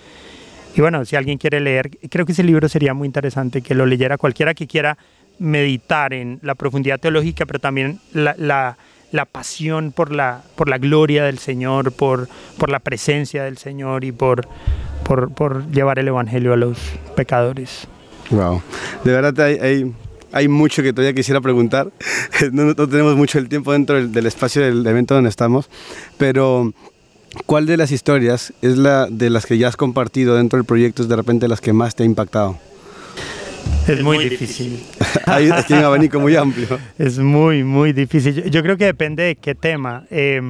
y 0.74 0.80
bueno, 0.80 1.04
si 1.04 1.14
alguien 1.14 1.38
quiere 1.38 1.60
leer, 1.60 1.90
creo 2.10 2.26
que 2.26 2.32
ese 2.32 2.42
libro 2.42 2.68
sería 2.68 2.94
muy 2.94 3.06
interesante 3.06 3.62
que 3.62 3.74
lo 3.74 3.86
leyera 3.86 4.16
cualquiera 4.16 4.54
que 4.54 4.66
quiera 4.66 4.96
meditar 5.38 6.14
en 6.14 6.40
la 6.42 6.54
profundidad 6.56 6.98
teológica, 6.98 7.46
pero 7.46 7.58
también 7.58 8.00
la, 8.12 8.34
la, 8.38 8.76
la 9.14 9.26
pasión 9.26 9.92
por 9.92 10.10
la, 10.10 10.42
por 10.56 10.68
la 10.68 10.78
gloria 10.78 11.22
del 11.24 11.38
Señor, 11.38 11.92
por, 11.92 12.28
por 12.58 12.68
la 12.68 12.80
presencia 12.80 13.44
del 13.44 13.58
Señor 13.58 14.02
y 14.02 14.10
por, 14.10 14.48
por, 15.04 15.32
por 15.32 15.70
llevar 15.70 16.00
el 16.00 16.08
Evangelio 16.08 16.52
a 16.52 16.56
los 16.56 16.78
pecadores. 17.14 17.86
Wow, 18.30 18.60
de 19.04 19.12
verdad 19.12 19.46
hay, 19.46 19.58
hay, 19.60 19.92
hay 20.32 20.48
mucho 20.48 20.82
que 20.82 20.92
todavía 20.92 21.14
quisiera 21.14 21.40
preguntar. 21.40 21.92
No, 22.50 22.74
tenemos 22.74 23.14
mucho 23.16 23.38
el 23.38 23.48
tiempo 23.48 23.72
dentro 23.72 23.94
del, 23.94 24.10
del 24.10 24.26
espacio 24.26 24.60
del 24.60 24.84
evento 24.84 25.14
donde 25.14 25.30
estamos, 25.30 25.70
pero 26.18 26.72
¿Cuál 27.46 27.66
de 27.66 27.76
las 27.76 27.90
historias 27.90 28.52
es 28.62 28.78
la 28.78 29.08
de 29.10 29.28
las 29.28 29.44
que 29.44 29.58
ya 29.58 29.66
has 29.66 29.76
compartido 29.76 30.36
dentro 30.36 30.56
del 30.56 30.64
proyecto 30.64 31.02
es 31.02 31.08
de 31.08 31.16
repente 31.16 31.48
las 31.48 31.60
que 31.60 31.72
más 31.72 31.96
te 31.96 32.04
ha 32.04 32.06
impactado? 32.06 32.56
Es 33.86 34.02
muy 34.02 34.28
difícil. 34.28 34.82
Hay, 35.26 35.50
hay 35.50 35.64
un 35.70 35.84
abanico 35.84 36.20
muy 36.20 36.36
amplio. 36.36 36.78
Es 36.98 37.18
muy, 37.18 37.64
muy 37.64 37.92
difícil. 37.92 38.34
Yo, 38.34 38.44
yo 38.46 38.62
creo 38.62 38.76
que 38.76 38.84
depende 38.86 39.22
de 39.22 39.36
qué 39.36 39.54
tema. 39.54 40.04
Eh, 40.10 40.40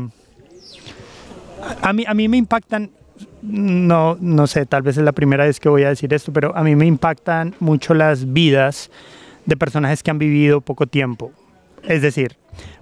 a, 1.83 1.93
mí, 1.93 2.05
a 2.07 2.15
mí 2.15 2.29
me 2.29 2.37
impactan, 2.37 2.91
no, 3.43 4.17
no 4.21 4.47
sé, 4.47 4.67
tal 4.67 4.83
vez 4.83 4.97
es 4.97 5.05
la 5.05 5.13
primera 5.13 5.45
vez 5.45 5.61
que 5.61 5.69
voy 5.69 5.85
a 5.85 5.89
decir 5.89 6.13
esto, 6.13 6.33
pero 6.33 6.57
a 6.57 6.63
mí 6.63 6.75
me 6.75 6.87
impactan 6.87 7.55
mucho 7.61 7.95
las 7.95 8.33
vidas 8.33 8.91
de 9.47 9.57
personajes 9.57 10.03
que 10.03 10.11
han 10.11 10.19
vivido 10.19 10.61
poco 10.61 10.87
tiempo. 10.87 11.33
Es 11.83 12.03
decir, 12.03 12.37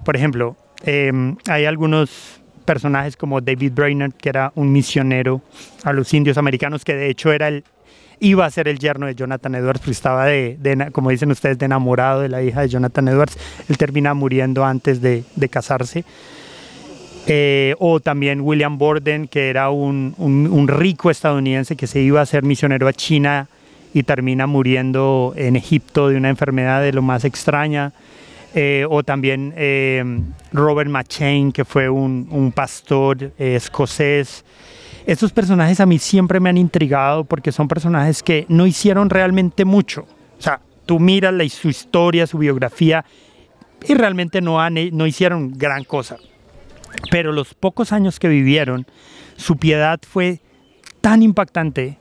por 0.04 0.16
ejemplo, 0.16 0.56
eh, 0.84 1.12
hay 1.48 1.64
algunos 1.64 2.40
personajes 2.64 3.16
como 3.16 3.40
David 3.40 3.72
Brainerd, 3.74 4.14
que 4.14 4.28
era 4.28 4.52
un 4.54 4.72
misionero 4.72 5.42
a 5.84 5.92
los 5.92 6.12
indios 6.14 6.38
americanos, 6.38 6.84
que 6.84 6.94
de 6.94 7.10
hecho 7.10 7.32
era 7.32 7.48
el, 7.48 7.64
iba 8.22 8.46
a 8.46 8.50
ser 8.50 8.68
el 8.68 8.78
yerno 8.78 9.06
de 9.06 9.16
Jonathan 9.16 9.56
Edwards, 9.56 9.80
porque 9.80 9.90
estaba, 9.90 10.26
de, 10.26 10.56
de, 10.60 10.92
como 10.92 11.10
dicen 11.10 11.32
ustedes, 11.32 11.58
de 11.58 11.66
enamorado 11.66 12.20
de 12.20 12.28
la 12.28 12.40
hija 12.40 12.60
de 12.60 12.68
Jonathan 12.68 13.08
Edwards. 13.08 13.36
Él 13.68 13.76
termina 13.76 14.14
muriendo 14.14 14.64
antes 14.64 15.02
de, 15.02 15.24
casarse. 15.50 16.04
Eh, 17.26 17.74
o 17.80 17.98
también 17.98 18.40
William 18.40 18.78
Borden, 18.78 19.26
que 19.26 19.50
era 19.50 19.70
un, 19.70 20.66
rico 20.68 21.10
estadounidense 21.10 21.74
que 21.74 21.88
se 21.88 22.00
iba 22.00 22.20
a 22.20 22.26
ser 22.26 22.44
misionero 22.44 22.86
a 22.86 22.92
China 22.92 23.48
y 23.92 24.04
termina 24.04 24.46
muriendo 24.46 25.34
en 25.36 25.56
Egipto 25.56 26.08
de 26.08 26.16
una 26.16 26.28
enfermedad 26.28 26.80
de 26.80 26.92
lo 26.92 27.02
más 27.02 27.24
extraña. 27.24 27.92
Eh, 28.54 28.86
o 28.88 29.02
también 29.02 29.52
eh, 29.56 30.04
Robert 30.52 30.90
McChain, 30.90 31.50
que 31.50 31.64
fue 31.64 31.88
un, 31.88 32.52
pastor 32.54 33.32
escocés. 33.36 34.44
Estos 35.06 35.32
personajes 35.32 35.80
a 35.80 35.86
mí 35.86 35.98
siempre 35.98 36.38
me 36.38 36.48
han 36.48 36.56
intrigado 36.56 37.24
porque 37.24 37.52
son 37.52 37.68
personajes 37.68 38.22
que 38.22 38.46
no 38.48 38.66
hicieron 38.66 39.10
realmente 39.10 39.64
mucho. 39.64 40.06
O 40.38 40.42
sea, 40.42 40.60
tú 40.86 41.00
miras 41.00 41.34
la, 41.34 41.48
su 41.48 41.68
historia, 41.68 42.26
su 42.26 42.38
biografía 42.38 43.04
y 43.86 43.94
realmente 43.94 44.40
no, 44.40 44.58
no 44.70 45.06
hicieron 45.06 45.58
gran 45.58 45.84
cosa. 45.84 46.18
Pero 47.10 47.32
los 47.32 47.54
pocos 47.54 47.92
años 47.92 48.20
que 48.20 48.28
vivieron, 48.28 48.86
su 49.36 49.56
piedad 49.56 49.98
fue 50.08 50.40
tan 51.00 51.22
impactante 51.22 51.98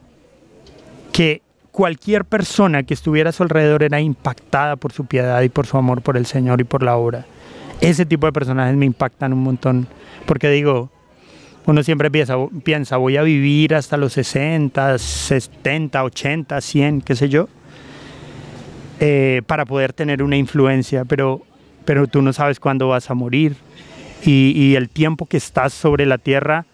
que 1.11 1.41
cualquier 1.71 2.25
persona 2.25 2.83
que 2.83 2.93
estuviera 2.93 3.29
a 3.29 3.33
su 3.33 3.43
alrededor 3.43 3.83
era 3.83 3.99
impactada 3.99 4.75
por 4.75 4.91
su 4.91 5.05
piedad 5.05 5.41
y 5.41 5.49
por 5.49 5.65
su 5.65 5.77
amor 5.77 6.01
por 6.01 6.17
el 6.17 6.25
Señor 6.25 6.61
y 6.61 6.65
por 6.65 6.83
la 6.83 6.95
obra. 6.97 7.25
Ese 7.79 8.05
tipo 8.05 8.27
de 8.27 8.33
personajes 8.33 8.75
me 8.75 8.85
impactan 8.85 9.33
un 9.33 9.41
montón, 9.43 9.87
porque 10.27 10.49
digo, 10.49 10.91
uno 11.65 11.84
siempre 11.84 12.10
piensa, 12.10 12.36
piensa 12.63 12.97
voy 12.97 13.17
a 13.17 13.24
vivir 13.24 13.76
hasta 13.76 13.97
los 13.97 14.13
60, 14.13 14.97
70, 14.97 16.04
80, 16.04 16.62
100, 16.62 17.02
qué 17.02 17.15
sé 17.15 17.30
yo, 17.30 17.47
eh, 19.00 19.41
para 19.45 19.65
poder 19.65 19.93
tener 19.93 20.24
una 20.24 20.38
influencia, 20.38 21.06
pero, 21.06 21.41
pero 21.86 22.08
tú 22.08 22.21
no 22.21 22.34
sabes 22.34 22.60
cuándo 22.60 22.89
vas 22.89 23.10
a 23.10 23.13
morir. 23.13 23.56
Y, 24.24 24.54
y 24.56 24.76
el 24.76 24.89
tiempo 24.89 25.26
que 25.26 25.38
estás 25.38 25.74
sobre 25.74 26.06
la 26.06 26.19
tierra 26.19 26.65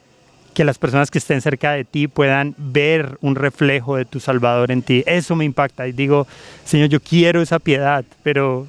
que 0.54 0.66
las 0.66 0.80
personas 0.80 1.12
que 1.12 1.20
estén 1.20 1.40
cerca 1.40 1.74
de 1.74 1.84
ti 1.86 2.08
puedan 2.08 2.56
ver 2.58 3.20
un 3.22 3.36
reflejo 3.36 3.96
de 3.96 4.06
tu 4.06 4.20
Salvador 4.20 4.72
en 4.72 4.82
ti. 4.82 5.04
Eso 5.06 5.36
me 5.36 5.46
impacta 5.46 5.88
y 5.88 5.92
digo, 5.92 6.26
Señor, 6.66 6.90
yo 6.90 7.00
quiero 7.00 7.44
esa 7.44 7.60
piedad, 7.60 8.04
pero 8.24 8.68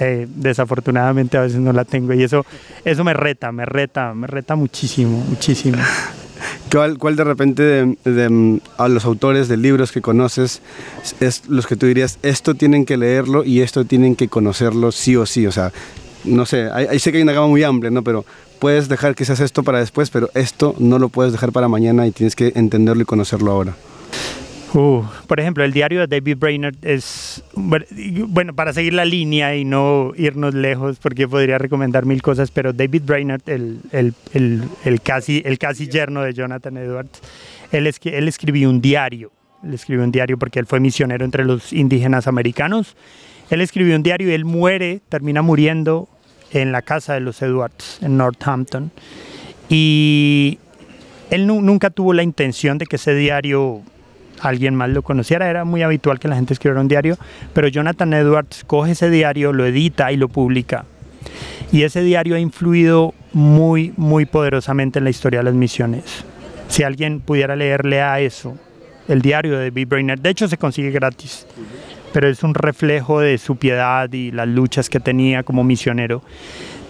eh, 0.00 0.26
desafortunadamente 0.28 1.36
a 1.36 1.42
veces 1.42 1.60
no 1.60 1.72
la 1.72 1.84
tengo 1.84 2.12
y 2.14 2.22
eso, 2.22 2.44
eso 2.84 3.04
me 3.04 3.12
reta, 3.14 3.52
me 3.52 3.64
reta, 3.66 4.14
me 4.14 4.26
reta 4.26 4.56
muchísimo, 4.56 5.18
muchísimo. 5.28 5.78
¿Cuál, 6.72 6.98
cuál 6.98 7.16
de 7.16 7.24
repente 7.24 7.62
de, 7.62 7.96
de, 8.04 8.60
a 8.78 8.88
los 8.88 9.04
autores 9.04 9.48
de 9.48 9.56
libros 9.56 9.92
que 9.92 10.00
conoces 10.00 10.62
es 11.20 11.48
los 11.48 11.66
que 11.66 11.76
tú 11.76 11.86
dirías, 11.86 12.18
esto 12.22 12.54
tienen 12.54 12.86
que 12.86 12.96
leerlo 12.96 13.44
y 13.44 13.60
esto 13.60 13.84
tienen 13.84 14.16
que 14.16 14.28
conocerlo 14.28 14.90
sí 14.90 15.16
o 15.16 15.26
sí? 15.26 15.46
O 15.46 15.52
sea, 15.52 15.72
no 16.24 16.46
sé, 16.46 16.70
ahí, 16.72 16.86
ahí 16.88 16.98
sé 16.98 17.10
que 17.10 17.18
hay 17.18 17.22
una 17.22 17.32
gama 17.32 17.48
muy 17.48 17.62
amplia, 17.62 17.90
¿no? 17.90 18.02
Pero 18.02 18.24
puedes 18.58 18.88
dejar 18.88 19.14
quizás 19.14 19.40
esto 19.40 19.62
para 19.62 19.80
después, 19.80 20.10
pero 20.10 20.30
esto 20.34 20.74
no 20.78 20.98
lo 20.98 21.08
puedes 21.08 21.32
dejar 21.32 21.52
para 21.52 21.68
mañana 21.68 22.06
y 22.06 22.12
tienes 22.12 22.36
que 22.36 22.52
entenderlo 22.54 23.02
y 23.02 23.06
conocerlo 23.06 23.50
ahora. 23.50 23.74
Uh, 24.72 25.02
por 25.26 25.40
ejemplo, 25.40 25.64
el 25.64 25.72
diario 25.72 26.00
de 26.00 26.06
David 26.06 26.36
Brainerd 26.38 26.76
es, 26.82 27.42
bueno, 27.54 28.54
para 28.54 28.72
seguir 28.72 28.94
la 28.94 29.04
línea 29.04 29.56
y 29.56 29.64
no 29.64 30.12
irnos 30.16 30.54
lejos, 30.54 30.98
porque 31.02 31.26
podría 31.26 31.58
recomendar 31.58 32.06
mil 32.06 32.22
cosas, 32.22 32.52
pero 32.52 32.72
David 32.72 33.02
Brainerd, 33.04 33.42
el, 33.46 33.80
el, 33.90 34.14
el, 34.32 34.62
el 34.84 35.00
casi, 35.00 35.42
el 35.44 35.58
casi 35.58 35.88
yerno 35.88 36.22
de 36.22 36.34
Jonathan 36.34 36.76
Edwards, 36.76 37.20
él, 37.72 37.88
es, 37.88 37.98
él 38.04 38.28
escribió 38.28 38.70
un 38.70 38.80
diario, 38.80 39.32
él 39.64 39.74
escribió 39.74 40.04
un 40.04 40.12
diario 40.12 40.38
porque 40.38 40.60
él 40.60 40.66
fue 40.66 40.78
misionero 40.78 41.24
entre 41.24 41.44
los 41.44 41.72
indígenas 41.72 42.28
americanos, 42.28 42.96
él 43.50 43.62
escribió 43.62 43.96
un 43.96 44.04
diario 44.04 44.30
y 44.30 44.34
él 44.34 44.44
muere, 44.44 45.00
termina 45.08 45.42
muriendo 45.42 46.08
en 46.52 46.70
la 46.70 46.82
casa 46.82 47.14
de 47.14 47.20
los 47.20 47.42
Edwards, 47.42 47.98
en 48.02 48.16
Northampton. 48.16 48.92
Y 49.68 50.58
él 51.30 51.46
nu 51.48 51.60
nunca 51.60 51.90
tuvo 51.90 52.12
la 52.12 52.22
intención 52.22 52.78
de 52.78 52.86
que 52.86 52.96
ese 52.96 53.14
diario 53.14 53.82
alguien 54.40 54.74
más 54.74 54.90
lo 54.90 55.02
conociera, 55.02 55.48
era 55.48 55.64
muy 55.64 55.82
habitual 55.82 56.18
que 56.18 56.28
la 56.28 56.36
gente 56.36 56.52
escribiera 56.54 56.80
un 56.80 56.88
diario, 56.88 57.16
pero 57.52 57.68
Jonathan 57.68 58.12
Edwards 58.12 58.64
coge 58.66 58.92
ese 58.92 59.10
diario, 59.10 59.52
lo 59.52 59.66
edita 59.66 60.12
y 60.12 60.16
lo 60.16 60.28
publica. 60.28 60.84
Y 61.72 61.82
ese 61.82 62.02
diario 62.02 62.36
ha 62.36 62.40
influido 62.40 63.14
muy, 63.32 63.92
muy 63.96 64.26
poderosamente 64.26 64.98
en 64.98 65.04
la 65.04 65.10
historia 65.10 65.40
de 65.40 65.44
las 65.44 65.54
misiones. 65.54 66.24
Si 66.68 66.82
alguien 66.82 67.20
pudiera 67.20 67.56
leerle 67.56 68.02
a 68.02 68.20
eso, 68.20 68.56
el 69.08 69.22
diario 69.22 69.58
de 69.58 69.70
David 69.70 69.88
Brainerd, 69.88 70.20
de 70.20 70.30
hecho 70.30 70.48
se 70.48 70.56
consigue 70.56 70.90
gratis 70.90 71.46
pero 72.12 72.28
es 72.28 72.42
un 72.42 72.54
reflejo 72.54 73.20
de 73.20 73.38
su 73.38 73.56
piedad 73.56 74.12
y 74.12 74.30
las 74.30 74.48
luchas 74.48 74.90
que 74.90 75.00
tenía 75.00 75.42
como 75.42 75.64
misionero. 75.64 76.22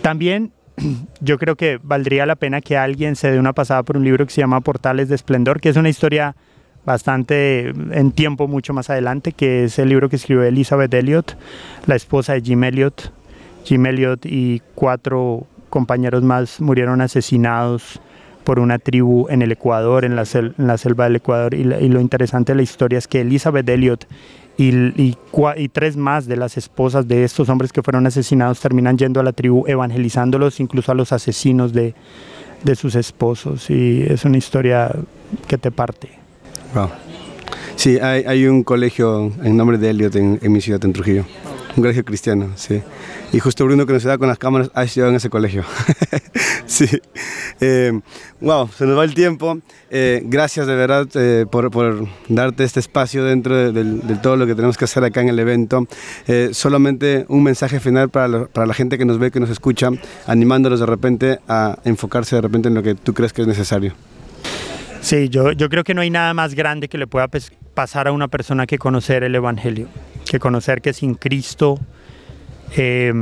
También 0.02 0.52
yo 1.20 1.38
creo 1.38 1.56
que 1.56 1.78
valdría 1.82 2.26
la 2.26 2.36
pena 2.36 2.60
que 2.60 2.76
alguien 2.76 3.16
se 3.16 3.30
dé 3.30 3.38
una 3.38 3.52
pasada 3.52 3.82
por 3.82 3.96
un 3.96 4.04
libro 4.04 4.26
que 4.26 4.32
se 4.32 4.40
llama 4.40 4.60
Portales 4.60 5.08
de 5.08 5.14
Esplendor, 5.14 5.60
que 5.60 5.68
es 5.68 5.76
una 5.76 5.88
historia 5.88 6.36
bastante 6.84 7.68
en 7.68 8.12
tiempo 8.12 8.48
mucho 8.48 8.72
más 8.72 8.90
adelante, 8.90 9.32
que 9.32 9.64
es 9.64 9.78
el 9.78 9.88
libro 9.88 10.08
que 10.08 10.16
escribió 10.16 10.44
Elizabeth 10.44 10.92
Elliot, 10.94 11.36
la 11.86 11.96
esposa 11.96 12.34
de 12.34 12.40
Jim 12.42 12.64
Elliot. 12.64 13.12
Jim 13.64 13.84
Elliot 13.86 14.24
y 14.24 14.62
cuatro 14.74 15.46
compañeros 15.68 16.22
más 16.22 16.60
murieron 16.60 17.00
asesinados 17.00 18.00
por 18.44 18.58
una 18.58 18.78
tribu 18.78 19.26
en 19.28 19.42
el 19.42 19.52
Ecuador, 19.52 20.04
en 20.04 20.16
la, 20.16 20.24
en 20.32 20.66
la 20.66 20.78
selva 20.78 21.04
del 21.04 21.16
Ecuador. 21.16 21.54
Y, 21.54 21.64
lo 21.64 22.00
interesante 22.00 22.52
de 22.52 22.56
la 22.56 22.62
historia 22.62 22.98
es 22.98 23.06
que 23.06 23.20
Elizabeth 23.20 23.68
Elliot 23.68 24.06
y, 24.58 25.16
tres 25.72 25.96
más 25.96 26.26
de 26.26 26.36
las 26.36 26.56
esposas 26.56 27.06
de 27.08 27.24
estos 27.24 27.48
hombres 27.48 27.72
que 27.72 27.82
fueron 27.82 28.06
asesinados 28.06 28.60
terminan 28.60 28.98
yendo 28.98 29.20
a 29.20 29.22
la 29.22 29.32
tribu 29.32 29.64
evangelizándolos, 29.66 30.60
incluso 30.60 30.92
a 30.92 30.94
los 30.94 31.12
asesinos 31.12 31.72
de, 31.72 31.94
de 32.64 32.74
sus 32.74 32.94
esposos. 32.94 33.70
Y 33.70 34.02
es 34.02 34.24
una 34.24 34.38
historia 34.38 34.90
que 35.46 35.56
te 35.56 35.70
parte. 35.70 36.19
Wow. 36.74 36.88
Sí, 37.80 37.98
hay, 37.98 38.46
un 38.46 38.62
colegio 38.62 39.32
en 39.42 39.56
nombre 39.56 39.78
de 39.78 39.90
Elliot 39.90 40.14
en, 40.14 40.52
mi 40.52 40.60
ciudad, 40.60 40.84
en 40.84 40.92
Trujillo. 40.92 41.24
Un 41.76 41.82
colegio 41.82 42.04
cristiano, 42.04 42.50
sí. 42.56 42.82
Y 43.32 43.38
justo 43.38 43.64
Bruno, 43.64 43.86
que 43.86 43.94
nos 43.94 44.02
da 44.02 44.18
con 44.18 44.28
las 44.28 44.38
cámaras, 44.38 44.70
ha 44.74 44.84
estudiado 44.84 45.08
en 45.10 45.16
ese 45.16 45.30
colegio. 45.30 45.64
sí. 46.66 46.86
Eh, 47.60 47.98
wow, 48.40 48.68
se 48.68 48.84
nos 48.84 48.98
va 48.98 49.04
el 49.04 49.14
tiempo. 49.14 49.58
Eh, 49.90 50.20
gracias 50.24 50.66
de 50.66 50.74
verdad 50.74 51.08
eh, 51.14 51.46
por, 51.50 51.70
por, 51.70 52.06
darte 52.28 52.64
este 52.64 52.80
espacio 52.80 53.24
dentro 53.24 53.72
de, 53.72 54.16
todo 54.16 54.36
lo 54.36 54.46
que 54.46 54.54
tenemos 54.54 54.76
que 54.76 54.84
hacer 54.84 55.02
acá 55.02 55.22
en 55.22 55.30
el 55.30 55.38
evento. 55.38 55.86
Solamente 56.52 57.24
un 57.28 57.42
mensaje 57.42 57.80
final 57.80 58.10
para, 58.10 58.28
lo, 58.28 58.48
para, 58.48 58.66
la 58.66 58.74
gente 58.74 58.98
que 58.98 59.06
nos 59.06 59.18
ve, 59.18 59.30
que 59.30 59.40
nos 59.40 59.48
escucha, 59.48 59.88
animándolos 60.26 60.80
de 60.80 60.86
repente 60.86 61.38
a 61.48 61.78
enfocarse 61.84 62.36
de 62.36 62.42
repente 62.42 62.68
en 62.68 62.74
lo 62.74 62.82
que 62.82 62.94
tú 62.94 63.14
crees 63.14 63.32
que 63.32 63.40
es 63.40 63.48
necesario. 63.48 63.94
Sí, 65.00 65.28
yo, 65.28 65.52
yo 65.52 65.68
creo 65.68 65.84
que 65.84 65.94
no 65.94 66.02
hay 66.02 66.10
nada 66.10 66.34
más 66.34 66.54
grande 66.54 66.88
que 66.88 66.98
le 66.98 67.06
pueda 67.06 67.28
pasar 67.74 68.08
a 68.08 68.12
una 68.12 68.28
persona 68.28 68.66
que 68.66 68.78
conocer 68.78 69.24
el 69.24 69.34
Evangelio, 69.34 69.88
que 70.28 70.38
conocer 70.38 70.82
que 70.82 70.92
sin 70.92 71.14
Cristo 71.14 71.78
eh, 72.76 73.12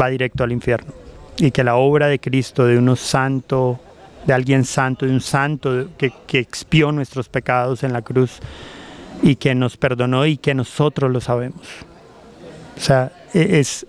va 0.00 0.08
directo 0.08 0.44
al 0.44 0.52
infierno 0.52 0.92
y 1.38 1.50
que 1.50 1.62
la 1.62 1.76
obra 1.76 2.06
de 2.08 2.18
Cristo, 2.18 2.64
de 2.64 2.78
uno 2.78 2.96
santo, 2.96 3.78
de 4.26 4.32
alguien 4.32 4.64
santo, 4.64 5.06
de 5.06 5.12
un 5.12 5.20
santo 5.20 5.88
que, 5.96 6.12
que 6.26 6.38
expió 6.38 6.90
nuestros 6.90 7.28
pecados 7.28 7.84
en 7.84 7.92
la 7.92 8.02
cruz 8.02 8.40
y 9.22 9.36
que 9.36 9.54
nos 9.54 9.76
perdonó 9.76 10.26
y 10.26 10.36
que 10.36 10.54
nosotros 10.54 11.10
lo 11.10 11.20
sabemos. 11.20 11.60
O 12.76 12.80
sea, 12.80 13.12
e, 13.34 13.58
es, 13.58 13.86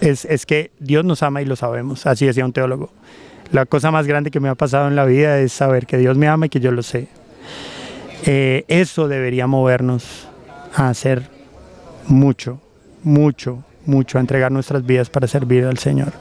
es, 0.00 0.24
es, 0.24 0.46
que 0.46 0.70
Dios 0.78 1.04
nos 1.04 1.22
ama 1.22 1.42
y 1.42 1.44
lo 1.44 1.56
sabemos, 1.56 2.06
así 2.06 2.26
decía 2.26 2.44
un 2.44 2.52
teólogo. 2.52 2.90
La 3.52 3.66
cosa 3.66 3.90
más 3.90 4.06
grande 4.06 4.30
que 4.30 4.40
me 4.40 4.48
ha 4.48 4.54
pasado 4.54 4.88
en 4.88 4.96
la 4.96 5.04
vida 5.04 5.38
es 5.38 5.52
saber 5.52 5.86
que 5.86 5.98
Dios 5.98 6.16
me 6.16 6.28
ama 6.28 6.46
y 6.46 6.48
que 6.48 6.60
yo 6.60 6.72
lo 6.72 6.82
sé. 6.82 7.08
Eh, 8.26 8.64
eso 8.68 9.06
debería 9.06 9.46
movernos 9.46 10.28
a 10.74 10.88
hacer 10.88 11.28
mucho, 12.06 12.60
mucho, 13.02 13.62
mucho, 13.86 14.18
a 14.18 14.20
entregar 14.20 14.50
nuestras 14.50 14.84
vidas 14.84 15.10
para 15.10 15.26
servir 15.26 15.64
al 15.64 15.78
Señor. 15.78 16.12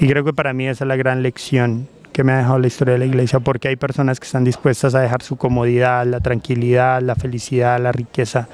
Y 0.00 0.08
creo 0.08 0.24
que 0.24 0.32
para 0.32 0.52
mí 0.52 0.66
esa 0.66 0.84
es 0.84 0.88
la 0.88 0.96
gran 0.96 1.22
lección 1.22 1.88
que 2.12 2.24
me 2.24 2.32
ha 2.32 2.38
dejado 2.38 2.58
la 2.58 2.66
historia 2.66 2.94
de 2.94 2.98
la 2.98 3.04
iglesia, 3.04 3.40
porque 3.40 3.68
hay 3.68 3.76
personas 3.76 4.18
que 4.18 4.24
están 4.24 4.42
dispuestas 4.42 4.94
a 4.94 5.00
dejar 5.00 5.22
su 5.22 5.36
comodidad, 5.36 6.06
la 6.06 6.20
tranquilidad, 6.20 7.02
la 7.02 7.14
felicidad, 7.14 7.78
la 7.78 7.92
riqueza, 7.92 8.48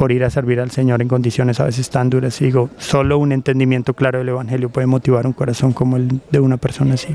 por 0.00 0.12
ir 0.12 0.24
a 0.24 0.30
servir 0.30 0.60
al 0.60 0.70
Señor 0.70 1.02
en 1.02 1.08
condiciones 1.08 1.60
a 1.60 1.64
veces 1.64 1.90
tan 1.90 2.08
duras. 2.08 2.40
Y 2.40 2.46
digo, 2.46 2.70
solo 2.78 3.18
un 3.18 3.32
entendimiento 3.32 3.92
claro 3.92 4.18
del 4.18 4.30
Evangelio 4.30 4.70
puede 4.70 4.86
motivar 4.86 5.26
un 5.26 5.34
corazón 5.34 5.74
como 5.74 5.98
el 5.98 6.22
de 6.30 6.40
una 6.40 6.56
persona 6.56 6.94
así. 6.94 7.14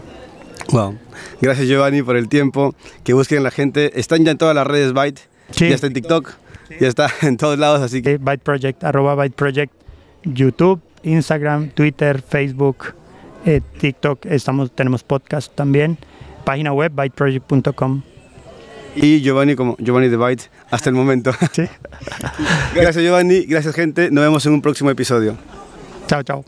Wow. 0.71 0.95
Gracias 1.41 1.67
Giovanni 1.67 2.03
por 2.03 2.15
el 2.15 2.29
tiempo. 2.29 2.75
Que 3.03 3.13
busquen 3.13 3.41
la 3.41 3.49
gente. 3.49 3.99
Están 3.99 4.23
ya 4.23 4.29
en 4.29 4.37
todas 4.37 4.53
las 4.53 4.67
redes 4.67 4.93
Byte. 4.93 5.19
Sí. 5.49 5.67
Ya 5.67 5.73
está 5.73 5.87
en 5.87 5.93
TikTok. 5.93 6.29
Sí. 6.67 6.75
Ya 6.79 6.87
está 6.87 7.09
en 7.23 7.37
todos 7.37 7.57
lados. 7.57 7.81
Así 7.81 8.03
que. 8.03 8.19
Byte 8.19 8.43
Project, 8.43 8.83
arroba 8.83 9.15
Byte 9.15 9.35
Project, 9.35 9.73
YouTube, 10.23 10.79
Instagram, 11.01 11.69
Twitter, 11.69 12.21
Facebook, 12.21 12.93
eh, 13.47 13.61
TikTok. 13.79 14.27
Estamos, 14.27 14.71
tenemos 14.75 15.03
podcast 15.03 15.51
también. 15.55 15.97
Página 16.43 16.71
web 16.71 16.91
byteproject.com. 16.93 18.03
Y 18.95 19.21
Giovanni 19.21 19.55
como 19.55 19.75
Giovanni 19.77 20.07
de 20.07 20.17
Byte 20.17 20.49
hasta 20.71 20.89
el 20.89 20.95
momento. 20.95 21.31
Sí. 21.51 21.63
gracias 22.73 23.03
Giovanni, 23.03 23.41
gracias 23.45 23.75
gente. 23.75 24.11
Nos 24.11 24.23
vemos 24.23 24.45
en 24.45 24.53
un 24.53 24.61
próximo 24.61 24.89
episodio. 24.89 25.37
Chao, 26.07 26.23
chao. 26.23 26.45